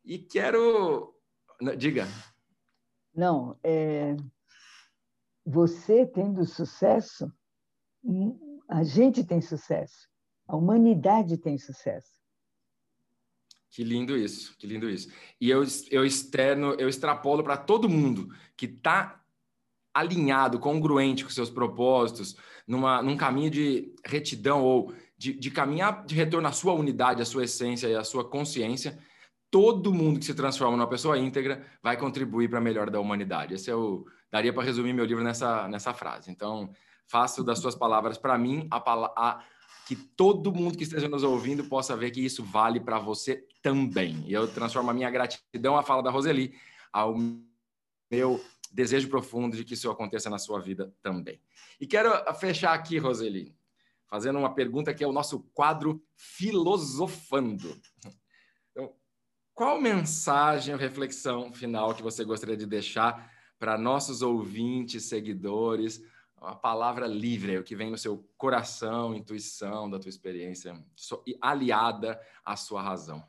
E 0.05 0.19
quero. 0.19 1.15
Diga. 1.77 2.09
Não, 3.15 3.57
é... 3.63 4.17
você 5.45 6.07
tendo 6.07 6.45
sucesso, 6.47 7.31
a 8.67 8.83
gente 8.83 9.23
tem 9.23 9.41
sucesso, 9.41 10.09
a 10.49 10.57
humanidade 10.57 11.37
tem 11.37 11.59
sucesso. 11.59 12.11
Que 13.71 13.85
lindo 13.85 14.17
isso, 14.17 14.57
que 14.59 14.67
lindo 14.67 14.89
isso. 14.89 15.11
E 15.41 15.49
eu, 15.49 15.63
eu 15.91 16.05
externo, 16.05 16.75
eu 16.75 16.89
extrapolo 16.89 17.45
para 17.45 17.57
todo 17.57 17.89
mundo 17.89 18.29
que 18.57 18.67
está 18.67 19.22
alinhado, 19.95 20.59
congruente 20.59 21.25
com 21.25 21.31
seus 21.31 21.51
propósitos, 21.51 22.37
numa, 22.67 23.03
num 23.03 23.17
caminho 23.17 23.51
de 23.51 23.95
retidão 24.05 24.63
ou 24.63 24.95
de, 25.17 25.33
de 25.33 25.51
caminhar 25.51 26.05
de 26.05 26.15
retorno 26.15 26.49
à 26.49 26.53
sua 26.53 26.73
unidade, 26.73 27.23
à 27.23 27.25
sua 27.25 27.45
essência 27.45 27.87
e 27.89 27.95
à 27.95 28.03
sua 28.03 28.29
consciência, 28.29 28.99
todo 29.51 29.93
mundo 29.93 30.19
que 30.19 30.25
se 30.25 30.35
transforma 30.35 30.77
numa 30.77 30.89
pessoa 30.89 31.19
íntegra 31.19 31.65
vai 31.83 31.97
contribuir 31.97 32.49
para 32.49 32.59
a 32.59 32.63
melhora 32.63 32.91
da 32.91 32.99
humanidade. 32.99 33.55
Esse 33.55 33.71
é 33.71 33.75
o 33.75 34.07
daria 34.31 34.53
para 34.53 34.63
resumir 34.63 34.95
meu 34.95 35.05
livro 35.05 35.23
nessa 35.23 35.69
nessa 35.69 35.93
frase. 35.93 36.31
Então, 36.31 36.71
faço 37.07 37.45
das 37.45 37.59
suas 37.59 37.75
palavras 37.75 38.17
para 38.17 38.39
mim 38.39 38.67
a, 38.71 38.79
a, 38.79 39.45
que 39.87 39.95
todo 39.95 40.55
mundo 40.55 40.79
que 40.79 40.85
esteja 40.85 41.09
nos 41.09 41.23
ouvindo 41.23 41.65
possa 41.65 41.95
ver 41.95 42.11
que 42.11 42.25
isso 42.25 42.43
vale 42.43 42.81
para 42.81 42.99
você 42.99 43.47
também. 43.61 44.25
E 44.27 44.33
eu 44.33 44.49
transformo 44.49 44.91
a 44.91 44.95
minha 44.95 45.11
gratidão 45.11 45.77
à 45.77 45.83
fala 45.83 46.03
da 46.03 46.11
Roseli 46.11 46.55
ao 46.91 47.15
meu 48.11 48.41
desejo 48.73 49.09
profundo 49.09 49.57
de 49.57 49.65
que 49.65 49.75
isso 49.75 49.91
aconteça 49.91 50.31
na 50.31 50.39
sua 50.39 50.61
vida 50.61 50.93
também. 51.03 51.41
E 51.81 51.87
quero 51.87 52.11
fechar 52.35 52.73
aqui, 52.73 52.99
Roseli, 52.99 53.55
fazendo 54.07 54.39
uma 54.39 54.55
pergunta 54.55 54.95
que 54.95 55.05
é 55.05 55.07
o 55.07 55.13
nosso 55.13 55.41
quadro 55.53 56.03
Filosofando. 56.17 57.81
Então, 58.71 58.95
qual 59.55 59.81
mensagem 59.81 60.75
ou 60.75 60.81
reflexão 60.81 61.53
final 61.53 61.95
que 61.95 62.03
você 62.03 62.25
gostaria 62.25 62.57
de 62.57 62.67
deixar 62.67 63.31
para 63.59 63.79
nossos 63.79 64.23
ouvintes, 64.23 65.05
seguidores, 65.05 66.03
uma 66.37 66.57
palavra 66.57 67.07
livre, 67.07 67.59
o 67.59 67.63
que 67.63 67.77
vem 67.77 67.91
no 67.91 67.99
seu 67.99 68.29
coração, 68.37 69.15
intuição, 69.15 69.89
da 69.89 69.99
tua 69.99 70.09
experiência, 70.09 70.75
aliada 71.41 72.21
à 72.45 72.57
sua 72.57 72.83
razão. 72.83 73.23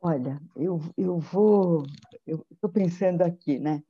Olha, 0.00 0.42
eu, 0.56 0.80
eu 0.96 1.20
vou, 1.20 1.86
eu 2.26 2.44
estou 2.50 2.68
pensando 2.68 3.22
aqui, 3.22 3.60
né? 3.60 3.84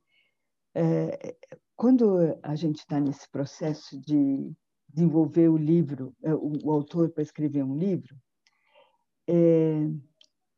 É, 0.75 1.35
quando 1.75 2.37
a 2.41 2.55
gente 2.55 2.79
está 2.79 2.99
nesse 2.99 3.29
processo 3.29 3.99
de 3.99 4.51
desenvolver 4.89 5.49
o 5.49 5.57
livro, 5.57 6.15
é, 6.23 6.33
o, 6.33 6.53
o 6.63 6.71
autor 6.71 7.09
para 7.09 7.23
escrever 7.23 7.63
um 7.63 7.77
livro, 7.77 8.15
é, 9.27 9.87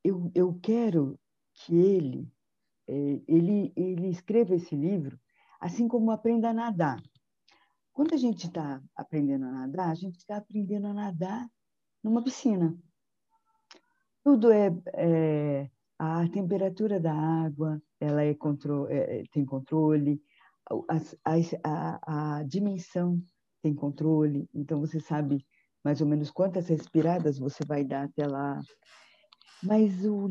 eu, 0.03 0.31
eu 0.33 0.59
quero 0.61 1.19
que 1.53 1.75
ele, 1.75 2.31
é, 2.87 3.21
ele, 3.27 3.73
ele 3.75 4.09
escreva 4.09 4.55
esse 4.55 4.75
livro 4.75 5.19
assim 5.59 5.87
como 5.87 6.11
aprenda 6.11 6.49
a 6.49 6.53
nadar. 6.53 7.01
Quando 7.91 8.13
a 8.13 8.17
gente 8.17 8.47
está 8.47 8.81
aprendendo 8.95 9.45
a 9.45 9.51
nadar, 9.51 9.89
a 9.89 9.95
gente 9.95 10.17
está 10.17 10.37
aprendendo 10.37 10.87
a 10.87 10.93
nadar 10.93 11.49
numa 12.03 12.23
piscina. 12.23 12.77
Tudo 14.23 14.51
é, 14.51 14.69
é 14.93 15.69
a 15.97 16.27
temperatura 16.29 16.99
da 16.99 17.13
água, 17.13 17.81
ela 17.99 18.23
é, 18.23 18.33
contro 18.33 18.87
é, 18.87 19.19
é 19.19 19.23
tem 19.31 19.45
controle, 19.45 20.21
a, 20.89 20.97
a, 21.63 22.37
a, 22.37 22.43
dimensão 22.43 23.21
tem 23.61 23.73
controle, 23.73 24.47
então 24.53 24.79
você 24.79 24.99
sabe 24.99 25.45
mais 25.83 26.01
ou 26.01 26.07
menos 26.07 26.31
quantas 26.31 26.67
respiradas 26.67 27.37
você 27.37 27.63
vai 27.65 27.83
dar 27.83 28.05
até 28.05 28.27
lá. 28.27 28.59
Mas 29.63 30.05
o, 30.05 30.27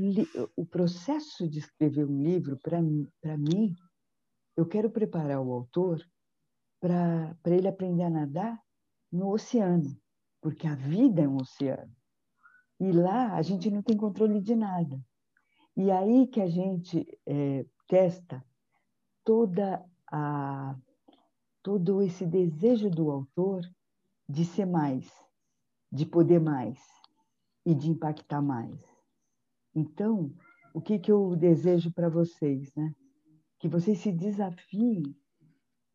o 0.56 0.66
processo 0.66 1.48
de 1.48 1.60
escrever 1.60 2.04
um 2.04 2.22
livro, 2.22 2.58
para 2.60 2.80
mim, 2.82 3.74
eu 4.56 4.66
quero 4.66 4.90
preparar 4.90 5.40
o 5.40 5.52
autor 5.52 6.04
para 6.80 7.36
ele 7.46 7.68
aprender 7.68 8.02
a 8.02 8.10
nadar 8.10 8.60
no 9.10 9.32
oceano, 9.32 9.96
porque 10.42 10.66
a 10.66 10.74
vida 10.74 11.22
é 11.22 11.28
um 11.28 11.36
oceano. 11.36 11.92
E 12.80 12.92
lá 12.92 13.34
a 13.34 13.42
gente 13.42 13.70
não 13.70 13.82
tem 13.82 13.96
controle 13.96 14.40
de 14.40 14.54
nada. 14.54 15.00
E 15.76 15.90
aí 15.90 16.26
que 16.26 16.40
a 16.40 16.48
gente 16.48 17.06
é, 17.26 17.66
testa 17.88 18.44
toda 19.24 19.84
a 20.10 20.76
todo 21.62 22.02
esse 22.02 22.26
desejo 22.26 22.90
do 22.90 23.10
autor 23.10 23.62
de 24.28 24.44
ser 24.44 24.66
mais, 24.66 25.10
de 25.90 26.06
poder 26.06 26.40
mais 26.40 26.78
e 27.64 27.74
de 27.74 27.90
impactar 27.90 28.42
mais. 28.42 28.78
Então, 29.74 30.32
o 30.74 30.80
que, 30.80 30.98
que 30.98 31.10
eu 31.10 31.34
desejo 31.34 31.92
para 31.92 32.08
vocês, 32.08 32.74
né? 32.74 32.94
Que 33.58 33.68
vocês 33.68 33.98
se 33.98 34.12
desafiem 34.12 35.02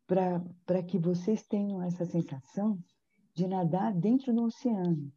para 0.06 0.82
que 0.82 0.98
vocês 0.98 1.46
tenham 1.46 1.80
essa 1.82 2.04
sensação 2.04 2.78
de 3.32 3.46
nadar 3.46 3.94
dentro 3.94 4.34
do 4.34 4.42
oceano. 4.42 5.12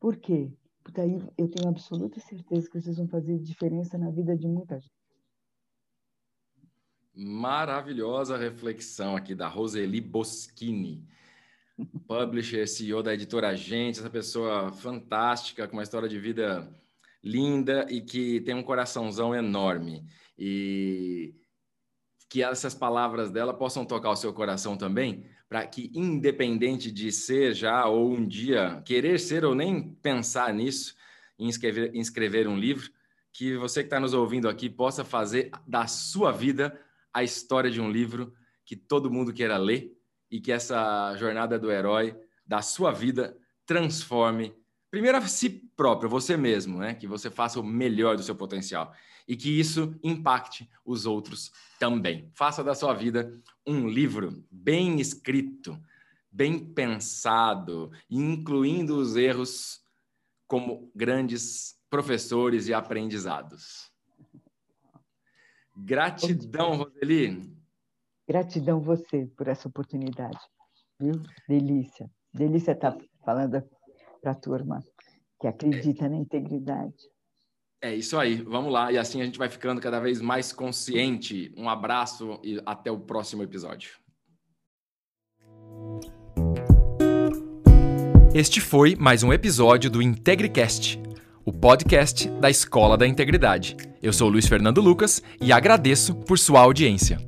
Por 0.00 0.16
quê? 0.16 0.50
Porque 0.88 1.02
aí 1.02 1.20
eu 1.36 1.46
tenho 1.48 1.68
absoluta 1.68 2.18
certeza 2.18 2.66
que 2.66 2.80
vocês 2.80 2.96
vão 2.96 3.06
fazer 3.06 3.38
diferença 3.38 3.98
na 3.98 4.10
vida 4.10 4.34
de 4.34 4.48
muita 4.48 4.80
gente. 4.80 4.90
Maravilhosa 7.14 8.38
reflexão 8.38 9.14
aqui 9.14 9.34
da 9.34 9.48
Roseli 9.48 10.00
Boschini, 10.00 11.06
publisher, 12.08 12.66
CEO 12.66 13.02
da 13.02 13.12
editora 13.12 13.54
Gente, 13.54 13.98
essa 13.98 14.08
pessoa 14.08 14.72
fantástica, 14.72 15.68
com 15.68 15.76
uma 15.76 15.82
história 15.82 16.08
de 16.08 16.18
vida 16.18 16.74
linda 17.22 17.86
e 17.90 18.00
que 18.00 18.40
tem 18.40 18.54
um 18.54 18.62
coraçãozão 18.62 19.34
enorme. 19.34 20.06
E 20.38 21.34
que 22.30 22.42
essas 22.42 22.74
palavras 22.74 23.30
dela 23.30 23.52
possam 23.52 23.84
tocar 23.84 24.10
o 24.10 24.16
seu 24.16 24.32
coração 24.32 24.74
também, 24.74 25.26
para 25.48 25.66
que, 25.66 25.90
independente 25.94 26.92
de 26.92 27.10
ser 27.10 27.54
já 27.54 27.86
ou 27.86 28.12
um 28.12 28.26
dia 28.26 28.82
querer 28.84 29.18
ser 29.18 29.44
ou 29.44 29.54
nem 29.54 29.90
pensar 30.02 30.52
nisso, 30.52 30.94
em 31.38 31.48
escrever, 31.48 31.94
em 31.94 32.00
escrever 32.00 32.46
um 32.46 32.58
livro, 32.58 32.90
que 33.32 33.56
você 33.56 33.80
que 33.80 33.86
está 33.86 33.98
nos 33.98 34.12
ouvindo 34.12 34.48
aqui 34.48 34.68
possa 34.68 35.04
fazer 35.04 35.50
da 35.66 35.86
sua 35.86 36.32
vida 36.32 36.78
a 37.12 37.22
história 37.22 37.70
de 37.70 37.80
um 37.80 37.90
livro 37.90 38.34
que 38.64 38.76
todo 38.76 39.10
mundo 39.10 39.32
queira 39.32 39.56
ler 39.56 39.96
e 40.30 40.40
que 40.40 40.52
essa 40.52 41.16
jornada 41.16 41.58
do 41.58 41.70
herói 41.70 42.14
da 42.46 42.60
sua 42.60 42.92
vida 42.92 43.36
transforme 43.64 44.54
primeiro 44.90 45.18
a 45.18 45.26
si 45.26 45.50
próprio, 45.76 46.08
você 46.08 46.36
mesmo, 46.36 46.78
né? 46.78 46.94
Que 46.94 47.06
você 47.06 47.30
faça 47.30 47.60
o 47.60 47.64
melhor 47.64 48.16
do 48.16 48.22
seu 48.22 48.34
potencial 48.34 48.94
e 49.26 49.36
que 49.36 49.60
isso 49.60 49.94
impacte 50.02 50.68
os 50.84 51.04
outros 51.04 51.52
também. 51.78 52.30
Faça 52.34 52.64
da 52.64 52.74
sua 52.74 52.94
vida 52.94 53.38
um 53.66 53.86
livro 53.86 54.42
bem 54.50 55.00
escrito, 55.00 55.78
bem 56.30 56.58
pensado, 56.58 57.92
incluindo 58.10 58.96
os 58.96 59.16
erros 59.16 59.82
como 60.46 60.90
grandes 60.94 61.78
professores 61.90 62.68
e 62.68 62.74
aprendizados. 62.74 63.92
Gratidão, 65.76 66.76
Roseli. 66.76 67.54
Gratidão 68.26 68.80
você 68.80 69.26
por 69.36 69.46
essa 69.46 69.68
oportunidade. 69.68 70.38
Viu? 70.98 71.22
Delícia. 71.46 72.10
Delícia 72.32 72.72
estar 72.72 72.96
falando 73.24 73.62
para 74.20 74.32
a 74.32 74.34
turma 74.34 74.82
que 75.40 75.46
acredita 75.46 76.08
na 76.08 76.16
integridade. 76.16 76.94
É 77.80 77.94
isso 77.94 78.18
aí, 78.18 78.42
vamos 78.42 78.72
lá. 78.72 78.90
E 78.90 78.98
assim 78.98 79.20
a 79.20 79.24
gente 79.24 79.38
vai 79.38 79.48
ficando 79.48 79.80
cada 79.80 80.00
vez 80.00 80.20
mais 80.20 80.52
consciente. 80.52 81.52
Um 81.56 81.68
abraço 81.68 82.40
e 82.42 82.60
até 82.66 82.90
o 82.90 82.98
próximo 82.98 83.42
episódio. 83.42 83.92
Este 88.34 88.60
foi 88.60 88.94
mais 88.94 89.22
um 89.22 89.32
episódio 89.32 89.90
do 89.90 90.02
IntegriCast, 90.02 91.00
o 91.44 91.52
podcast 91.52 92.28
da 92.28 92.50
Escola 92.50 92.96
da 92.96 93.06
Integridade. 93.06 93.76
Eu 94.02 94.12
sou 94.12 94.28
Luiz 94.28 94.46
Fernando 94.46 94.80
Lucas 94.80 95.22
e 95.40 95.52
agradeço 95.52 96.14
por 96.14 96.38
sua 96.38 96.60
audiência. 96.60 97.18